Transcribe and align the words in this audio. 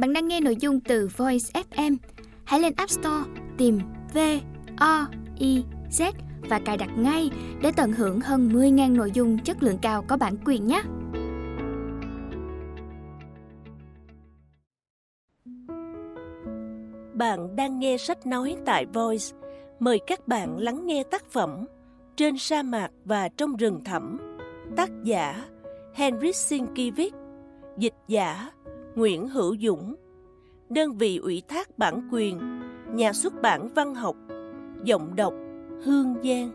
Bạn 0.00 0.12
đang 0.12 0.28
nghe 0.28 0.40
nội 0.40 0.56
dung 0.56 0.80
từ 0.80 1.08
Voice 1.16 1.62
FM. 1.70 1.96
Hãy 2.44 2.60
lên 2.60 2.72
App 2.76 2.90
Store, 2.90 3.30
tìm 3.58 3.78
V 4.14 4.18
O 4.76 5.06
I 5.38 5.64
Z 5.90 6.12
và 6.48 6.60
cài 6.64 6.76
đặt 6.76 6.90
ngay 6.98 7.30
để 7.62 7.72
tận 7.76 7.92
hưởng 7.92 8.20
hơn 8.20 8.48
10.000 8.48 8.96
nội 8.96 9.10
dung 9.14 9.38
chất 9.38 9.62
lượng 9.62 9.78
cao 9.82 10.04
có 10.08 10.16
bản 10.16 10.36
quyền 10.44 10.66
nhé. 10.66 10.82
Bạn 17.14 17.56
đang 17.56 17.78
nghe 17.78 17.96
sách 17.96 18.26
nói 18.26 18.56
tại 18.66 18.86
Voice. 18.86 19.26
Mời 19.78 19.98
các 20.06 20.28
bạn 20.28 20.58
lắng 20.58 20.86
nghe 20.86 21.02
tác 21.10 21.24
phẩm 21.30 21.64
Trên 22.16 22.38
sa 22.38 22.62
mạc 22.62 22.88
và 23.04 23.28
trong 23.28 23.56
rừng 23.56 23.84
thẳm. 23.84 24.18
Tác 24.76 24.90
giả 25.04 25.44
Henry 25.94 26.30
Sienkiewicz, 26.30 27.10
Dịch 27.78 27.94
giả 28.08 28.50
Nguyễn 29.00 29.28
Hữu 29.28 29.56
Dũng 29.60 29.94
Đơn 30.68 30.98
vị 30.98 31.16
ủy 31.16 31.42
thác 31.48 31.78
bản 31.78 32.08
quyền 32.12 32.60
Nhà 32.94 33.12
xuất 33.12 33.42
bản 33.42 33.68
văn 33.74 33.94
học 33.94 34.16
Giọng 34.84 35.16
đọc 35.16 35.34
Hương 35.84 36.14
Giang 36.24 36.50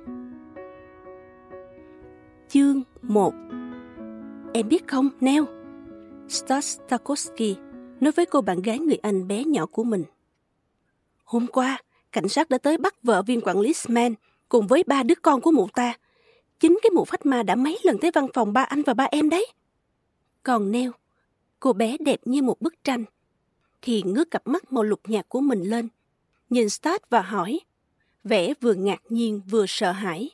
Chương 2.50 2.84
1 3.02 3.34
Em 4.53 4.70
biết 4.70 4.88
không, 4.88 5.09
Neo? 5.20 5.45
Stas 6.30 6.80
Tarkovsky 6.89 7.55
nói 8.00 8.12
với 8.12 8.26
cô 8.26 8.41
bạn 8.41 8.62
gái 8.62 8.80
người 8.80 8.98
Anh 9.02 9.27
bé 9.27 9.44
nhỏ 9.44 9.66
của 9.66 9.84
mình. 9.84 10.03
Hôm 11.23 11.48
qua, 11.48 11.77
cảnh 12.12 12.27
sát 12.27 12.50
đã 12.50 12.58
tới 12.58 12.77
bắt 12.77 13.03
vợ 13.03 13.22
viên 13.22 13.41
quản 13.41 13.59
lý 13.59 13.73
Sman 13.73 14.14
cùng 14.50 14.67
với 14.67 14.84
ba 14.88 15.03
đứa 15.03 15.16
con 15.22 15.41
của 15.41 15.52
mụ 15.52 15.67
ta. 15.73 15.94
Chính 16.59 16.80
cái 16.84 16.89
mụ 16.89 17.05
phách 17.05 17.25
ma 17.25 17.44
đã 17.44 17.55
mấy 17.55 17.80
lần 17.84 17.98
tới 17.98 18.12
văn 18.12 18.27
phòng 18.34 18.53
ba 18.53 18.64
anh 18.64 18.81
và 18.81 18.94
ba 18.94 19.08
em 19.12 19.30
đấy. 19.30 19.48
Còn 20.44 20.72
Neo, 20.72 20.91
cô 21.66 21.74
bé 21.74 21.98
đẹp 22.00 22.20
như 22.26 22.42
một 22.42 22.62
bức 22.62 22.84
tranh, 22.84 23.05
thì 23.82 24.02
ngước 24.06 24.32
cặp 24.32 24.48
mắt 24.48 24.73
màu 24.73 24.84
lục 24.84 25.00
nhạt 25.08 25.30
của 25.30 25.40
mình 25.40 25.64
lên, 25.64 25.88
nhìn 26.50 26.70
Stat 26.70 27.09
và 27.09 27.22
hỏi, 27.22 27.59
vẻ 28.23 28.53
vừa 28.62 28.73
ngạc 28.73 29.02
nhiên 29.09 29.42
vừa 29.50 29.66
sợ 29.67 29.92
hãi. 29.92 30.30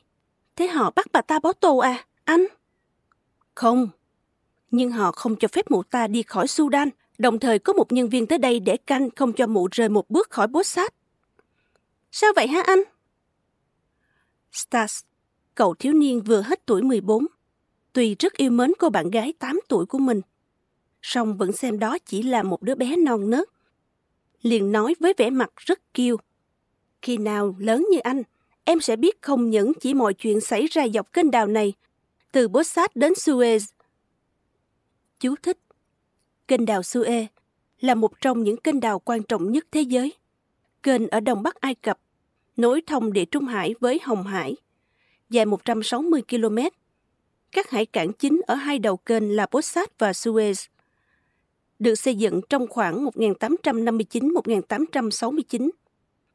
Thế 0.56 0.68
họ 0.68 0.90
bắt 0.96 1.06
bà 1.12 1.20
ta 1.20 1.38
bỏ 1.38 1.52
tù 1.52 1.78
à, 1.78 2.06
anh? 2.24 2.46
Không, 3.54 3.88
nhưng 4.70 4.90
họ 4.90 5.12
không 5.12 5.36
cho 5.36 5.48
phép 5.48 5.70
mụ 5.70 5.82
ta 5.82 6.06
đi 6.06 6.22
khỏi 6.22 6.48
Sudan, 6.48 6.88
đồng 7.18 7.38
thời 7.38 7.58
có 7.58 7.72
một 7.72 7.92
nhân 7.92 8.08
viên 8.08 8.26
tới 8.26 8.38
đây 8.38 8.60
để 8.60 8.76
canh 8.76 9.10
không 9.10 9.32
cho 9.32 9.46
mụ 9.46 9.68
rời 9.72 9.88
một 9.88 10.10
bước 10.10 10.30
khỏi 10.30 10.46
bốt 10.46 10.66
sát. 10.66 10.94
Sao 12.10 12.32
vậy 12.36 12.46
hả 12.46 12.62
anh? 12.66 12.82
Stas, 14.52 15.00
cậu 15.54 15.74
thiếu 15.74 15.92
niên 15.92 16.20
vừa 16.20 16.42
hết 16.42 16.66
tuổi 16.66 16.82
14, 16.82 17.26
tuy 17.92 18.16
rất 18.18 18.32
yêu 18.32 18.50
mến 18.50 18.72
cô 18.78 18.90
bạn 18.90 19.10
gái 19.10 19.32
8 19.38 19.60
tuổi 19.68 19.86
của 19.86 19.98
mình, 19.98 20.20
song 21.02 21.36
vẫn 21.36 21.52
xem 21.52 21.78
đó 21.78 21.98
chỉ 21.98 22.22
là 22.22 22.42
một 22.42 22.62
đứa 22.62 22.74
bé 22.74 22.96
non 22.96 23.30
nớt. 23.30 23.48
Liền 24.42 24.72
nói 24.72 24.94
với 25.00 25.14
vẻ 25.16 25.30
mặt 25.30 25.50
rất 25.56 25.94
kiêu. 25.94 26.16
Khi 27.02 27.16
nào 27.16 27.56
lớn 27.58 27.86
như 27.90 27.98
anh, 27.98 28.22
em 28.64 28.80
sẽ 28.80 28.96
biết 28.96 29.22
không 29.22 29.50
những 29.50 29.72
chỉ 29.80 29.94
mọi 29.94 30.14
chuyện 30.14 30.40
xảy 30.40 30.66
ra 30.66 30.88
dọc 30.94 31.12
kênh 31.12 31.30
đào 31.30 31.46
này, 31.46 31.72
từ 32.32 32.48
Bossat 32.48 32.96
đến 32.96 33.12
Suez. 33.12 33.58
Chú 35.20 35.34
thích. 35.42 35.58
Kênh 36.48 36.66
đào 36.66 36.80
Suez 36.80 37.26
là 37.80 37.94
một 37.94 38.20
trong 38.20 38.42
những 38.42 38.56
kênh 38.56 38.80
đào 38.80 38.98
quan 38.98 39.22
trọng 39.22 39.52
nhất 39.52 39.66
thế 39.70 39.80
giới. 39.80 40.12
Kênh 40.82 41.08
ở 41.08 41.20
Đông 41.20 41.42
Bắc 41.42 41.60
Ai 41.60 41.74
Cập, 41.74 41.98
nối 42.56 42.80
thông 42.86 43.12
địa 43.12 43.24
Trung 43.24 43.44
Hải 43.44 43.74
với 43.80 44.00
Hồng 44.02 44.26
Hải, 44.26 44.56
dài 45.30 45.46
160 45.46 46.22
km. 46.30 46.58
Các 47.52 47.70
hải 47.70 47.86
cảng 47.86 48.12
chính 48.12 48.40
ở 48.46 48.54
hai 48.54 48.78
đầu 48.78 48.96
kênh 48.96 49.36
là 49.36 49.46
Bossat 49.50 49.98
và 49.98 50.10
Suez 50.10 50.66
được 51.82 51.94
xây 51.94 52.14
dựng 52.14 52.40
trong 52.48 52.66
khoảng 52.66 53.04
1859-1869 53.04 55.70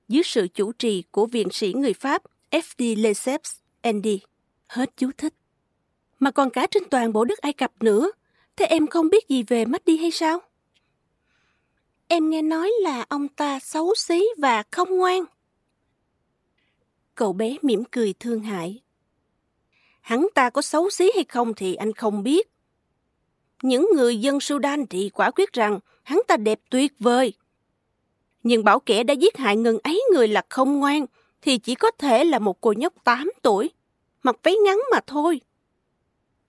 dưới 0.07 0.23
sự 0.23 0.47
chủ 0.53 0.71
trì 0.71 1.03
của 1.11 1.25
viện 1.25 1.47
sĩ 1.51 1.73
người 1.73 1.93
Pháp 1.93 2.23
F.D. 2.51 2.95
Lesseps 2.97 3.51
Andy. 3.81 4.19
Hết 4.67 4.89
chú 4.97 5.09
thích. 5.17 5.33
Mà 6.19 6.31
còn 6.31 6.49
cả 6.49 6.67
trên 6.71 6.83
toàn 6.89 7.13
bộ 7.13 7.25
đất 7.25 7.39
Ai 7.39 7.53
Cập 7.53 7.83
nữa. 7.83 8.11
Thế 8.55 8.65
em 8.65 8.87
không 8.87 9.09
biết 9.09 9.27
gì 9.27 9.43
về 9.43 9.65
Mahdi 9.65 9.97
hay 9.97 10.11
sao? 10.11 10.39
Em 12.07 12.29
nghe 12.29 12.41
nói 12.41 12.71
là 12.81 13.05
ông 13.09 13.27
ta 13.27 13.59
xấu 13.59 13.95
xí 13.95 14.25
và 14.37 14.63
không 14.71 14.97
ngoan. 14.97 15.23
Cậu 17.15 17.33
bé 17.33 17.57
mỉm 17.61 17.83
cười 17.91 18.13
thương 18.19 18.39
hại. 18.39 18.81
Hắn 20.01 20.27
ta 20.35 20.49
có 20.49 20.61
xấu 20.61 20.89
xí 20.89 21.11
hay 21.15 21.23
không 21.23 21.53
thì 21.53 21.75
anh 21.75 21.93
không 21.93 22.23
biết. 22.23 22.49
Những 23.61 23.89
người 23.95 24.17
dân 24.17 24.39
Sudan 24.39 24.85
thì 24.85 25.09
quả 25.13 25.31
quyết 25.31 25.53
rằng 25.53 25.79
hắn 26.03 26.19
ta 26.27 26.37
đẹp 26.37 26.59
tuyệt 26.69 26.93
vời. 26.99 27.33
Nhưng 28.43 28.63
bảo 28.63 28.79
kẻ 28.79 29.03
đã 29.03 29.13
giết 29.13 29.37
hại 29.37 29.55
ngần 29.55 29.77
ấy 29.83 30.03
người 30.13 30.27
là 30.27 30.41
không 30.49 30.79
ngoan, 30.79 31.05
thì 31.41 31.57
chỉ 31.57 31.75
có 31.75 31.91
thể 31.91 32.23
là 32.23 32.39
một 32.39 32.61
cô 32.61 32.71
nhóc 32.71 32.93
8 33.03 33.31
tuổi, 33.41 33.69
mặc 34.23 34.35
váy 34.43 34.55
ngắn 34.55 34.79
mà 34.91 34.99
thôi. 35.07 35.41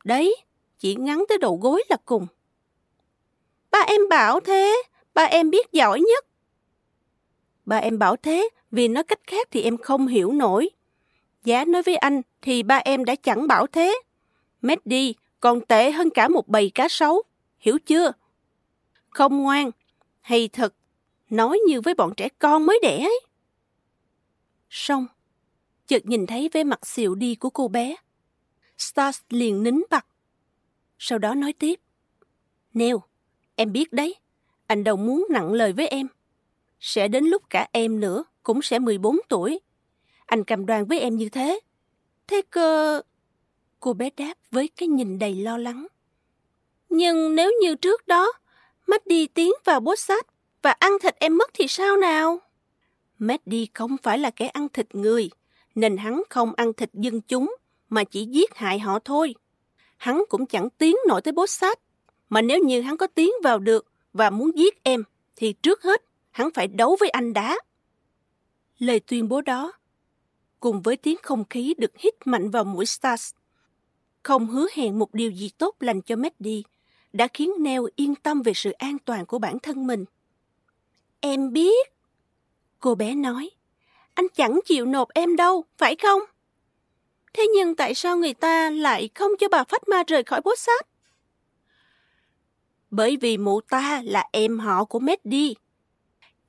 Đấy, 0.04 0.36
chỉ 0.78 0.94
ngắn 0.94 1.24
tới 1.28 1.38
đầu 1.38 1.58
gối 1.62 1.84
là 1.88 1.96
cùng. 2.04 2.26
Ba 3.70 3.78
em 3.78 4.08
bảo 4.10 4.40
thế, 4.40 4.82
ba 5.14 5.22
em 5.22 5.50
biết 5.50 5.72
giỏi 5.72 6.00
nhất. 6.00 6.24
Ba 7.66 7.76
em 7.76 7.98
bảo 7.98 8.16
thế, 8.16 8.48
vì 8.70 8.88
nói 8.88 9.04
cách 9.04 9.20
khác 9.26 9.48
thì 9.50 9.62
em 9.62 9.76
không 9.76 10.06
hiểu 10.06 10.32
nổi. 10.32 10.70
Giá 11.44 11.64
nói 11.64 11.82
với 11.82 11.96
anh 11.96 12.22
thì 12.42 12.62
ba 12.62 12.76
em 12.76 13.04
đã 13.04 13.14
chẳng 13.14 13.46
bảo 13.46 13.66
thế. 13.66 14.00
Mehdi 14.62 15.14
còn 15.40 15.60
tệ 15.60 15.90
hơn 15.90 16.10
cả 16.10 16.28
một 16.28 16.48
bầy 16.48 16.70
cá 16.74 16.88
sấu, 16.88 17.22
hiểu 17.58 17.78
chưa? 17.86 18.12
Không 19.10 19.42
ngoan, 19.42 19.70
hay 20.20 20.48
thật, 20.48 20.74
nói 21.30 21.58
như 21.68 21.80
với 21.80 21.94
bọn 21.94 22.12
trẻ 22.16 22.28
con 22.38 22.66
mới 22.66 22.78
đẻ 22.82 22.98
ấy. 22.98 23.20
Xong, 24.70 25.06
chợt 25.86 26.06
nhìn 26.06 26.26
thấy 26.26 26.50
vẻ 26.52 26.64
mặt 26.64 26.86
xịu 26.86 27.14
đi 27.14 27.34
của 27.34 27.50
cô 27.50 27.68
bé. 27.68 27.96
Stars 28.78 29.20
liền 29.30 29.62
nín 29.62 29.82
bặt. 29.90 30.06
Sau 30.98 31.18
đó 31.18 31.34
nói 31.34 31.52
tiếp. 31.52 31.80
Nêu, 32.74 33.02
em 33.54 33.72
biết 33.72 33.92
đấy, 33.92 34.14
anh 34.66 34.84
đâu 34.84 34.96
muốn 34.96 35.26
nặng 35.30 35.52
lời 35.52 35.72
với 35.72 35.88
em. 35.88 36.08
Sẽ 36.80 37.08
đến 37.08 37.24
lúc 37.24 37.42
cả 37.50 37.68
em 37.72 38.00
nữa 38.00 38.24
cũng 38.42 38.62
sẽ 38.62 38.78
14 38.78 39.16
tuổi. 39.28 39.60
Anh 40.26 40.44
cầm 40.44 40.66
đoan 40.66 40.84
với 40.84 41.00
em 41.00 41.16
như 41.16 41.28
thế. 41.28 41.60
Thế 42.26 42.42
cơ... 42.50 43.02
Cô 43.80 43.92
bé 43.92 44.10
đáp 44.16 44.34
với 44.50 44.68
cái 44.76 44.88
nhìn 44.88 45.18
đầy 45.18 45.34
lo 45.34 45.58
lắng. 45.58 45.86
Nhưng 46.88 47.34
nếu 47.34 47.52
như 47.60 47.74
trước 47.74 48.06
đó, 48.06 48.32
Maddie 48.86 49.26
tiến 49.26 49.52
vào 49.64 49.80
bốt 49.80 49.98
sách 49.98 50.26
và 50.62 50.70
ăn 50.70 50.92
thịt 51.02 51.16
em 51.18 51.36
mất 51.36 51.50
thì 51.54 51.68
sao 51.68 51.96
nào? 51.96 52.38
Maddie 53.18 53.66
không 53.74 53.96
phải 54.02 54.18
là 54.18 54.30
kẻ 54.30 54.46
ăn 54.46 54.68
thịt 54.68 54.94
người, 54.94 55.30
nên 55.74 55.96
hắn 55.96 56.22
không 56.30 56.52
ăn 56.56 56.72
thịt 56.72 56.90
dân 56.94 57.20
chúng, 57.20 57.56
mà 57.88 58.04
chỉ 58.04 58.24
giết 58.24 58.54
hại 58.54 58.78
họ 58.78 58.98
thôi. 58.98 59.34
Hắn 59.96 60.24
cũng 60.28 60.46
chẳng 60.46 60.70
tiến 60.70 60.96
nổi 61.08 61.22
tới 61.22 61.32
bốt 61.32 61.50
sách, 61.50 61.78
mà 62.28 62.42
nếu 62.42 62.58
như 62.58 62.80
hắn 62.80 62.96
có 62.96 63.06
tiến 63.06 63.30
vào 63.42 63.58
được 63.58 63.86
và 64.12 64.30
muốn 64.30 64.58
giết 64.58 64.84
em, 64.84 65.02
thì 65.36 65.52
trước 65.52 65.82
hết 65.82 66.02
hắn 66.30 66.50
phải 66.50 66.66
đấu 66.66 66.96
với 67.00 67.08
anh 67.08 67.32
đá. 67.32 67.58
Lời 68.78 69.00
tuyên 69.00 69.28
bố 69.28 69.40
đó, 69.40 69.72
cùng 70.60 70.82
với 70.82 70.96
tiếng 70.96 71.16
không 71.22 71.44
khí 71.50 71.74
được 71.78 71.98
hít 71.98 72.14
mạnh 72.24 72.50
vào 72.50 72.64
mũi 72.64 72.86
Stas 72.86 73.32
không 74.22 74.46
hứa 74.46 74.66
hẹn 74.74 74.98
một 74.98 75.14
điều 75.14 75.30
gì 75.30 75.50
tốt 75.58 75.76
lành 75.80 76.00
cho 76.00 76.16
Meddy 76.16 76.64
đã 77.12 77.28
khiến 77.34 77.52
Neo 77.58 77.86
yên 77.96 78.14
tâm 78.14 78.42
về 78.42 78.52
sự 78.54 78.70
an 78.70 78.98
toàn 79.04 79.26
của 79.26 79.38
bản 79.38 79.58
thân 79.58 79.86
mình. 79.86 80.04
Em 81.20 81.52
biết. 81.52 81.88
Cô 82.80 82.94
bé 82.94 83.14
nói, 83.14 83.50
anh 84.14 84.26
chẳng 84.34 84.60
chịu 84.64 84.86
nộp 84.86 85.08
em 85.08 85.36
đâu, 85.36 85.64
phải 85.78 85.96
không? 85.96 86.20
Thế 87.32 87.46
nhưng 87.54 87.76
tại 87.76 87.94
sao 87.94 88.16
người 88.16 88.34
ta 88.34 88.70
lại 88.70 89.08
không 89.14 89.32
cho 89.38 89.48
bà 89.48 89.64
Phát 89.64 89.88
ma 89.88 90.02
rời 90.06 90.22
khỏi 90.22 90.40
bốt 90.44 90.58
sát? 90.58 90.86
Bởi 92.90 93.16
vì 93.16 93.36
mụ 93.36 93.60
ta 93.60 94.02
là 94.04 94.28
em 94.32 94.58
họ 94.58 94.84
của 94.84 94.98
Meddy. 94.98 95.54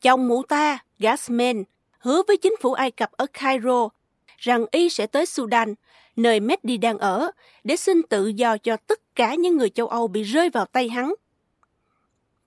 Chồng 0.01 0.27
mụ 0.27 0.44
ta, 0.44 0.77
Gasman, 1.00 1.63
hứa 2.00 2.22
với 2.27 2.38
chính 2.38 2.56
phủ 2.62 2.74
Ai 2.74 2.92
Cập 2.92 3.12
ở 3.12 3.25
Cairo 3.33 3.89
rằng 4.38 4.65
y 4.72 4.89
sẽ 4.89 5.07
tới 5.07 5.25
Sudan 5.25 5.74
nơi 6.19 6.39
Meddy 6.39 6.77
đang 6.77 6.98
ở, 6.98 7.31
để 7.63 7.75
xin 7.75 8.04
tự 8.04 8.27
do 8.27 8.57
cho 8.57 8.77
tất 8.77 9.16
cả 9.16 9.36
những 9.36 9.57
người 9.57 9.69
châu 9.69 9.88
Âu 9.88 10.07
bị 10.07 10.24
rơi 10.24 10.50
vào 10.50 10.66
tay 10.66 10.89
hắn. 10.89 11.13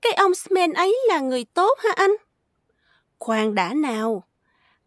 Cái 0.03 0.13
ông 0.13 0.35
Smen 0.35 0.73
ấy 0.73 0.99
là 1.09 1.21
người 1.21 1.45
tốt 1.45 1.79
hả 1.79 1.91
anh? 1.97 2.11
Khoan 3.19 3.55
đã 3.55 3.75
nào. 3.75 4.25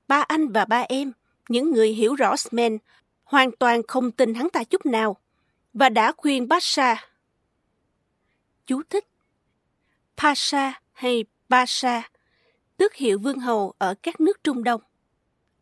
Ba 0.07 0.21
anh 0.21 0.47
và 0.47 0.65
ba 0.65 0.85
em, 0.89 1.11
những 1.49 1.71
người 1.71 1.89
hiểu 1.89 2.15
rõ 2.15 2.35
Smen, 2.35 2.77
hoàn 3.23 3.51
toàn 3.51 3.81
không 3.87 4.11
tin 4.11 4.33
hắn 4.33 4.49
ta 4.49 4.63
chút 4.63 4.85
nào, 4.85 5.17
và 5.73 5.89
đã 5.89 6.11
khuyên 6.17 6.49
Pasha. 6.49 7.07
Chú 8.65 8.81
thích 8.89 9.05
Pasha 10.17 10.81
hay 10.91 11.25
Pasha, 11.49 12.09
tước 12.77 12.95
hiệu 12.95 13.19
vương 13.19 13.39
hầu 13.39 13.73
ở 13.77 13.95
các 14.03 14.19
nước 14.19 14.43
Trung 14.43 14.63
Đông. 14.63 14.81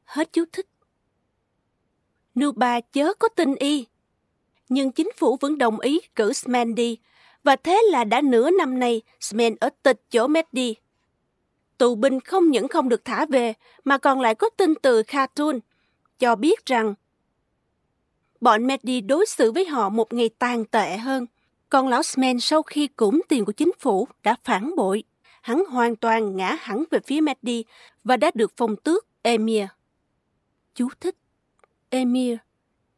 Hết 0.05 0.29
chú 0.33 0.43
thích. 0.51 0.67
Nuba 2.39 2.79
chớ 2.79 3.13
có 3.19 3.27
tin 3.27 3.55
y. 3.55 3.85
Nhưng 4.69 4.91
chính 4.91 5.09
phủ 5.17 5.37
vẫn 5.41 5.57
đồng 5.57 5.79
ý 5.79 5.99
cử 6.15 6.33
Smandy 6.33 6.97
Và 7.43 7.55
thế 7.55 7.81
là 7.91 8.03
đã 8.03 8.21
nửa 8.21 8.51
năm 8.51 8.79
nay, 8.79 9.01
Smen 9.19 9.55
ở 9.59 9.69
tịch 9.83 10.01
chỗ 10.11 10.27
Mehdi. 10.27 10.75
Tù 11.77 11.95
binh 11.95 12.19
không 12.19 12.51
những 12.51 12.67
không 12.67 12.89
được 12.89 13.05
thả 13.05 13.25
về, 13.25 13.53
mà 13.83 13.97
còn 13.97 14.21
lại 14.21 14.35
có 14.35 14.49
tin 14.57 14.73
từ 14.81 15.03
Khatun, 15.03 15.59
cho 16.19 16.35
biết 16.35 16.65
rằng 16.65 16.93
bọn 18.41 18.67
Mehdi 18.67 19.01
đối 19.01 19.25
xử 19.25 19.51
với 19.51 19.65
họ 19.65 19.89
một 19.89 20.13
ngày 20.13 20.29
tàn 20.39 20.65
tệ 20.65 20.97
hơn. 20.97 21.25
Còn 21.69 21.87
lão 21.87 22.03
Smen 22.03 22.39
sau 22.39 22.63
khi 22.63 22.87
củng 22.87 23.21
tiền 23.29 23.45
của 23.45 23.51
chính 23.51 23.71
phủ 23.79 24.07
đã 24.23 24.35
phản 24.43 24.75
bội. 24.75 25.03
Hắn 25.41 25.65
hoàn 25.65 25.95
toàn 25.95 26.37
ngã 26.37 26.57
hẳn 26.59 26.83
về 26.91 26.99
phía 26.99 27.21
Mehdi 27.21 27.65
và 28.03 28.17
đã 28.17 28.31
được 28.33 28.51
phong 28.57 28.75
tước 28.75 29.05
Emir. 29.21 29.65
Chú 30.75 30.87
thích 30.99 31.15
Emir, 31.93 32.37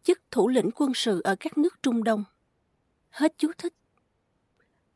chức 0.03 0.21
thủ 0.31 0.47
lĩnh 0.47 0.69
quân 0.75 0.94
sự 0.94 1.21
ở 1.24 1.36
các 1.39 1.57
nước 1.57 1.83
Trung 1.83 2.03
Đông. 2.03 2.24
Hết 3.09 3.33
chú 3.38 3.51
thích. 3.57 3.74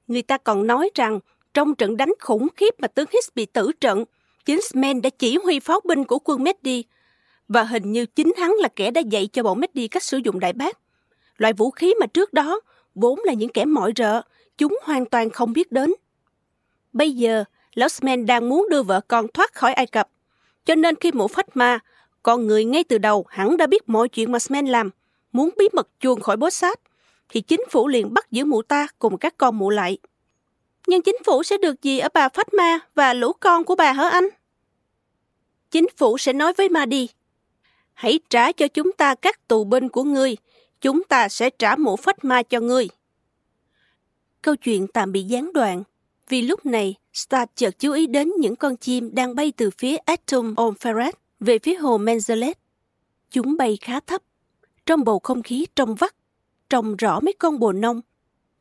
Người 0.07 0.21
ta 0.21 0.37
còn 0.37 0.67
nói 0.67 0.89
rằng 0.95 1.19
trong 1.53 1.75
trận 1.75 1.97
đánh 1.97 2.13
khủng 2.19 2.47
khiếp 2.55 2.73
mà 2.79 2.87
tướng 2.87 3.05
Hicks 3.13 3.29
bị 3.35 3.45
tử 3.45 3.71
trận, 3.81 4.03
chính 4.45 4.61
Smen 4.61 5.01
đã 5.01 5.09
chỉ 5.09 5.37
huy 5.43 5.59
pháo 5.59 5.79
binh 5.83 6.03
của 6.03 6.19
quân 6.19 6.43
Mehdi 6.43 6.83
và 7.47 7.63
hình 7.63 7.91
như 7.91 8.05
chính 8.05 8.33
hắn 8.37 8.51
là 8.51 8.67
kẻ 8.75 8.91
đã 8.91 9.01
dạy 9.01 9.27
cho 9.27 9.43
bọn 9.43 9.59
Mehdi 9.59 9.87
cách 9.87 10.03
sử 10.03 10.17
dụng 10.17 10.39
đại 10.39 10.53
bác. 10.53 10.77
Loại 11.37 11.53
vũ 11.53 11.71
khí 11.71 11.93
mà 11.99 12.05
trước 12.05 12.33
đó 12.33 12.61
vốn 12.95 13.19
là 13.23 13.33
những 13.33 13.49
kẻ 13.49 13.65
mọi 13.65 13.91
rợ, 13.95 14.21
chúng 14.57 14.79
hoàn 14.83 15.05
toàn 15.05 15.29
không 15.29 15.53
biết 15.53 15.71
đến. 15.71 15.93
Bây 16.93 17.11
giờ, 17.11 17.43
lão 17.73 17.89
Smen 17.89 18.25
đang 18.25 18.49
muốn 18.49 18.67
đưa 18.69 18.83
vợ 18.83 19.01
con 19.07 19.27
thoát 19.33 19.53
khỏi 19.53 19.73
Ai 19.73 19.87
Cập, 19.87 20.09
cho 20.65 20.75
nên 20.75 20.95
khi 20.95 21.11
mụ 21.11 21.27
phách 21.27 21.57
còn 22.23 22.39
con 22.39 22.47
người 22.47 22.65
ngay 22.65 22.83
từ 22.83 22.97
đầu 22.97 23.25
hẳn 23.29 23.57
đã 23.57 23.67
biết 23.67 23.89
mọi 23.89 24.09
chuyện 24.09 24.31
mà 24.31 24.39
Smen 24.39 24.65
làm, 24.65 24.89
muốn 25.31 25.49
bí 25.57 25.69
mật 25.73 25.87
chuồn 25.99 26.19
khỏi 26.19 26.37
bốt 26.37 26.49
sát, 26.49 26.79
thì 27.29 27.41
chính 27.41 27.61
phủ 27.69 27.87
liền 27.87 28.13
bắt 28.13 28.31
giữ 28.31 28.45
mụ 28.45 28.61
ta 28.61 28.87
cùng 28.99 29.17
các 29.17 29.37
con 29.37 29.57
mụ 29.57 29.69
lại. 29.69 29.97
Nhưng 30.87 31.01
chính 31.01 31.15
phủ 31.25 31.43
sẽ 31.43 31.57
được 31.57 31.81
gì 31.81 31.99
ở 31.99 32.09
bà 32.13 32.29
Phát 32.29 32.53
Ma 32.53 32.79
và 32.95 33.13
lũ 33.13 33.33
con 33.33 33.63
của 33.63 33.75
bà 33.75 33.91
hả 33.91 34.09
anh? 34.09 34.29
Chính 35.71 35.87
phủ 35.97 36.17
sẽ 36.17 36.33
nói 36.33 36.53
với 36.53 36.69
Ma 36.69 36.85
đi, 36.85 37.09
hãy 37.93 38.19
trả 38.29 38.51
cho 38.51 38.67
chúng 38.67 38.91
ta 38.91 39.15
các 39.15 39.47
tù 39.47 39.63
binh 39.63 39.89
của 39.89 40.03
ngươi, 40.03 40.37
chúng 40.81 41.03
ta 41.03 41.29
sẽ 41.29 41.49
trả 41.49 41.75
mụ 41.75 41.95
Phát 41.95 42.23
Ma 42.23 42.43
cho 42.43 42.59
ngươi. 42.59 42.87
Câu 44.41 44.55
chuyện 44.55 44.87
tạm 44.87 45.11
bị 45.11 45.23
gián 45.23 45.53
đoạn, 45.53 45.83
vì 46.29 46.41
lúc 46.41 46.65
này 46.65 46.95
Star 47.13 47.49
chợt 47.55 47.79
chú 47.79 47.91
ý 47.91 48.07
đến 48.07 48.31
những 48.39 48.55
con 48.55 48.77
chim 48.77 49.09
đang 49.15 49.35
bay 49.35 49.51
từ 49.57 49.69
phía 49.77 49.97
Atom 49.97 50.55
on 50.55 50.73
Ferret 50.79 51.11
về 51.39 51.59
phía 51.59 51.75
hồ 51.75 51.97
Menzelet. 51.97 52.53
Chúng 53.31 53.57
bay 53.57 53.77
khá 53.81 53.99
thấp, 53.99 54.21
trong 54.85 55.03
bầu 55.03 55.19
không 55.19 55.43
khí 55.43 55.65
trong 55.75 55.95
vắt, 55.95 56.15
trông 56.69 56.95
rõ 56.95 57.19
mấy 57.19 57.33
con 57.33 57.59
bồ 57.59 57.71
nông, 57.71 58.01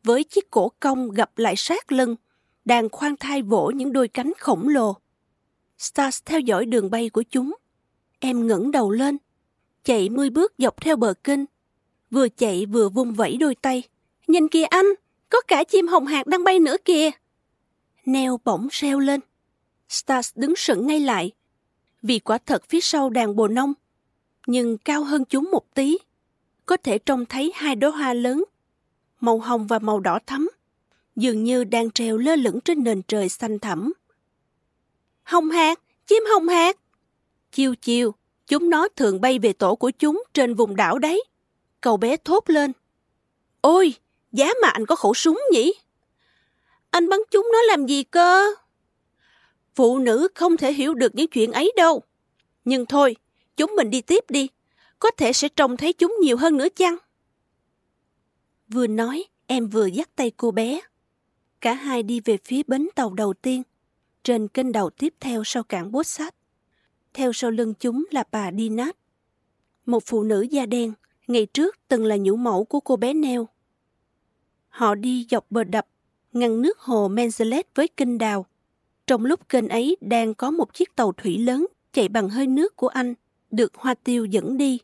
với 0.05 0.25
chiếc 0.25 0.51
cổ 0.51 0.73
cong 0.81 1.11
gặp 1.11 1.39
lại 1.39 1.55
sát 1.57 1.93
lưng, 1.93 2.17
đang 2.65 2.89
khoan 2.89 3.17
thai 3.17 3.43
vỗ 3.43 3.71
những 3.75 3.93
đôi 3.93 4.09
cánh 4.09 4.33
khổng 4.39 4.69
lồ. 4.69 4.97
Stars 5.79 6.23
theo 6.25 6.41
dõi 6.41 6.67
đường 6.67 6.91
bay 6.91 7.11
của 7.11 7.23
chúng. 7.23 7.55
Em 8.21 8.47
ngẩng 8.47 8.71
đầu 8.71 8.91
lên, 8.91 9.17
chạy 9.85 10.09
mươi 10.09 10.31
bước 10.31 10.53
dọc 10.59 10.81
theo 10.81 10.97
bờ 10.97 11.15
kênh, 11.25 11.41
vừa 12.11 12.29
chạy 12.29 12.67
vừa 12.67 12.89
vung 12.89 13.15
vẫy 13.15 13.37
đôi 13.37 13.55
tay. 13.55 13.83
Nhìn 14.27 14.49
kìa 14.49 14.65
anh, 14.65 14.87
có 15.29 15.41
cả 15.49 15.65
chim 15.65 15.87
hồng 15.87 16.07
hạc 16.07 16.27
đang 16.27 16.45
bay 16.45 16.59
nữa 16.59 16.77
kìa. 16.85 17.11
Neo 18.07 18.41
bỗng 18.45 18.69
reo 18.71 18.99
lên. 18.99 19.21
Stars 19.89 20.33
đứng 20.35 20.57
sững 20.57 20.87
ngay 20.87 21.01
lại, 21.01 21.33
vì 22.03 22.19
quả 22.19 22.39
thật 22.39 22.65
phía 22.69 22.81
sau 22.81 23.11
đàn 23.11 23.37
bồ 23.37 23.49
nông, 23.49 23.73
nhưng 24.47 24.79
cao 24.79 25.05
hơn 25.05 25.25
chúng 25.25 25.51
một 25.51 25.75
tí. 25.75 25.99
Có 26.67 26.77
thể 26.77 26.99
trông 26.99 27.27
thấy 27.27 27.53
hai 27.55 27.77
đóa 27.77 27.91
hoa 27.91 28.13
lớn, 28.13 28.45
màu 29.21 29.39
hồng 29.39 29.67
và 29.67 29.79
màu 29.79 30.01
đỏ 30.01 30.19
thắm, 30.27 30.51
dường 31.17 31.45
như 31.45 31.65
đang 31.65 31.91
treo 31.91 32.17
lơ 32.17 32.37
lửng 32.37 32.61
trên 32.61 32.85
nền 32.85 33.03
trời 33.03 33.29
xanh 33.29 33.59
thẳm. 33.59 33.93
Hồng 35.23 35.51
hạt, 35.51 35.81
chim 36.07 36.23
hồng 36.33 36.49
hạt. 36.49 36.77
chiều 37.53 37.75
chiều 37.75 38.15
chúng 38.47 38.71
nó 38.71 38.89
thường 38.89 39.21
bay 39.21 39.39
về 39.39 39.53
tổ 39.53 39.75
của 39.75 39.91
chúng 39.91 40.23
trên 40.35 40.55
vùng 40.55 40.77
đảo 40.77 40.99
đấy. 40.99 41.25
Cậu 41.81 41.97
bé 41.97 42.17
thốt 42.17 42.51
lên. 42.51 42.73
Ôi, 43.61 43.95
giá 44.33 44.51
mà 44.63 44.69
anh 44.69 44.87
có 44.87 44.97
khẩu 44.97 45.15
súng 45.15 45.41
nhỉ? 45.53 45.75
Anh 46.91 47.09
bắn 47.09 47.21
chúng 47.31 47.49
nó 47.53 47.63
làm 47.63 47.87
gì 47.87 48.03
cơ? 48.03 48.55
Phụ 49.79 49.99
nữ 49.99 50.29
không 50.35 50.57
thể 50.57 50.73
hiểu 50.73 50.95
được 50.95 51.15
những 51.15 51.29
chuyện 51.29 51.53
ấy 51.53 51.73
đâu. 51.77 52.03
Nhưng 52.65 52.87
thôi, 52.87 53.17
chúng 53.57 53.73
mình 53.77 53.91
đi 53.91 54.01
tiếp 54.01 54.25
đi. 54.29 54.49
Có 54.99 55.11
thể 55.11 55.33
sẽ 55.33 55.49
trông 55.49 55.77
thấy 55.77 55.93
chúng 55.93 56.17
nhiều 56.21 56.37
hơn 56.37 56.57
nữa 56.57 56.69
chăng? 56.77 56.97
Vừa 58.69 58.87
nói, 58.87 59.25
em 59.47 59.69
vừa 59.69 59.87
dắt 59.87 60.09
tay 60.17 60.31
cô 60.31 60.51
bé. 60.51 60.81
Cả 61.61 61.75
hai 61.75 62.03
đi 62.03 62.21
về 62.21 62.37
phía 62.45 62.63
bến 62.67 62.89
tàu 62.95 63.13
đầu 63.15 63.35
tiên, 63.35 63.63
trên 64.23 64.49
kênh 64.49 64.73
đầu 64.73 64.91
tiếp 64.91 65.15
theo 65.21 65.43
sau 65.45 65.63
cảng 65.63 65.93
bốt 65.93 66.07
sát. 66.07 66.35
Theo 67.15 67.33
sau 67.33 67.51
lưng 67.51 67.75
chúng 67.81 68.05
là 68.11 68.25
bà 68.31 68.53
Dinat, 68.53 68.97
một 69.87 70.03
phụ 70.07 70.23
nữ 70.23 70.41
da 70.41 70.67
đen, 70.67 70.93
ngày 71.27 71.47
trước 71.47 71.77
từng 71.89 72.05
là 72.05 72.17
nhũ 72.17 72.37
mẫu 72.37 72.65
của 72.65 72.81
cô 72.81 72.97
bé 72.97 73.15
Neo. 73.15 73.49
Họ 74.69 74.95
đi 74.95 75.27
dọc 75.31 75.51
bờ 75.51 75.65
đập, 75.65 75.87
ngăn 76.33 76.63
nước 76.63 76.79
hồ 76.79 77.09
Menzelet 77.09 77.63
với 77.75 77.89
kênh 77.89 78.19
đào. 78.19 78.47
Trong 79.09 79.25
lúc 79.25 79.49
kênh 79.49 79.69
ấy 79.69 79.97
đang 80.01 80.35
có 80.35 80.51
một 80.51 80.75
chiếc 80.75 80.97
tàu 80.97 81.13
thủy 81.13 81.39
lớn 81.39 81.67
chạy 81.93 82.09
bằng 82.09 82.29
hơi 82.29 82.47
nước 82.47 82.77
của 82.77 82.89
anh, 82.89 83.15
được 83.51 83.75
hoa 83.75 83.95
tiêu 83.95 84.25
dẫn 84.25 84.57
đi. 84.57 84.79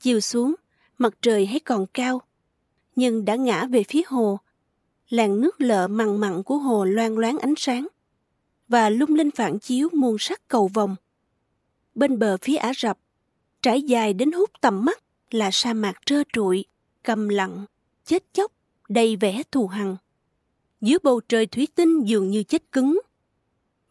Chiều 0.00 0.20
xuống, 0.20 0.54
mặt 0.98 1.14
trời 1.22 1.46
hay 1.46 1.60
còn 1.60 1.86
cao, 1.86 2.20
nhưng 2.96 3.24
đã 3.24 3.34
ngã 3.34 3.66
về 3.66 3.82
phía 3.82 4.02
hồ. 4.06 4.38
Làn 5.08 5.40
nước 5.40 5.60
lợ 5.60 5.88
mặn 5.88 6.20
mặn 6.20 6.42
của 6.42 6.56
hồ 6.56 6.84
loang 6.84 7.18
loáng 7.18 7.38
ánh 7.38 7.54
sáng 7.56 7.86
và 8.68 8.90
lung 8.90 9.14
linh 9.14 9.30
phản 9.30 9.58
chiếu 9.58 9.88
muôn 9.92 10.16
sắc 10.18 10.48
cầu 10.48 10.70
vồng 10.74 10.96
Bên 11.94 12.18
bờ 12.18 12.36
phía 12.42 12.56
Ả 12.56 12.72
Rập, 12.76 12.98
trải 13.62 13.82
dài 13.82 14.12
đến 14.12 14.32
hút 14.32 14.50
tầm 14.60 14.84
mắt 14.84 15.02
là 15.30 15.50
sa 15.52 15.72
mạc 15.72 16.06
trơ 16.06 16.22
trụi, 16.32 16.64
cầm 17.02 17.28
lặng, 17.28 17.64
chết 18.04 18.24
chóc, 18.32 18.52
đầy 18.88 19.16
vẻ 19.16 19.42
thù 19.52 19.66
hằn. 19.66 19.96
Dưới 20.80 20.98
bầu 21.02 21.20
trời 21.28 21.46
thủy 21.46 21.68
tinh 21.74 22.02
dường 22.04 22.30
như 22.30 22.42
chết 22.42 22.72
cứng. 22.72 22.98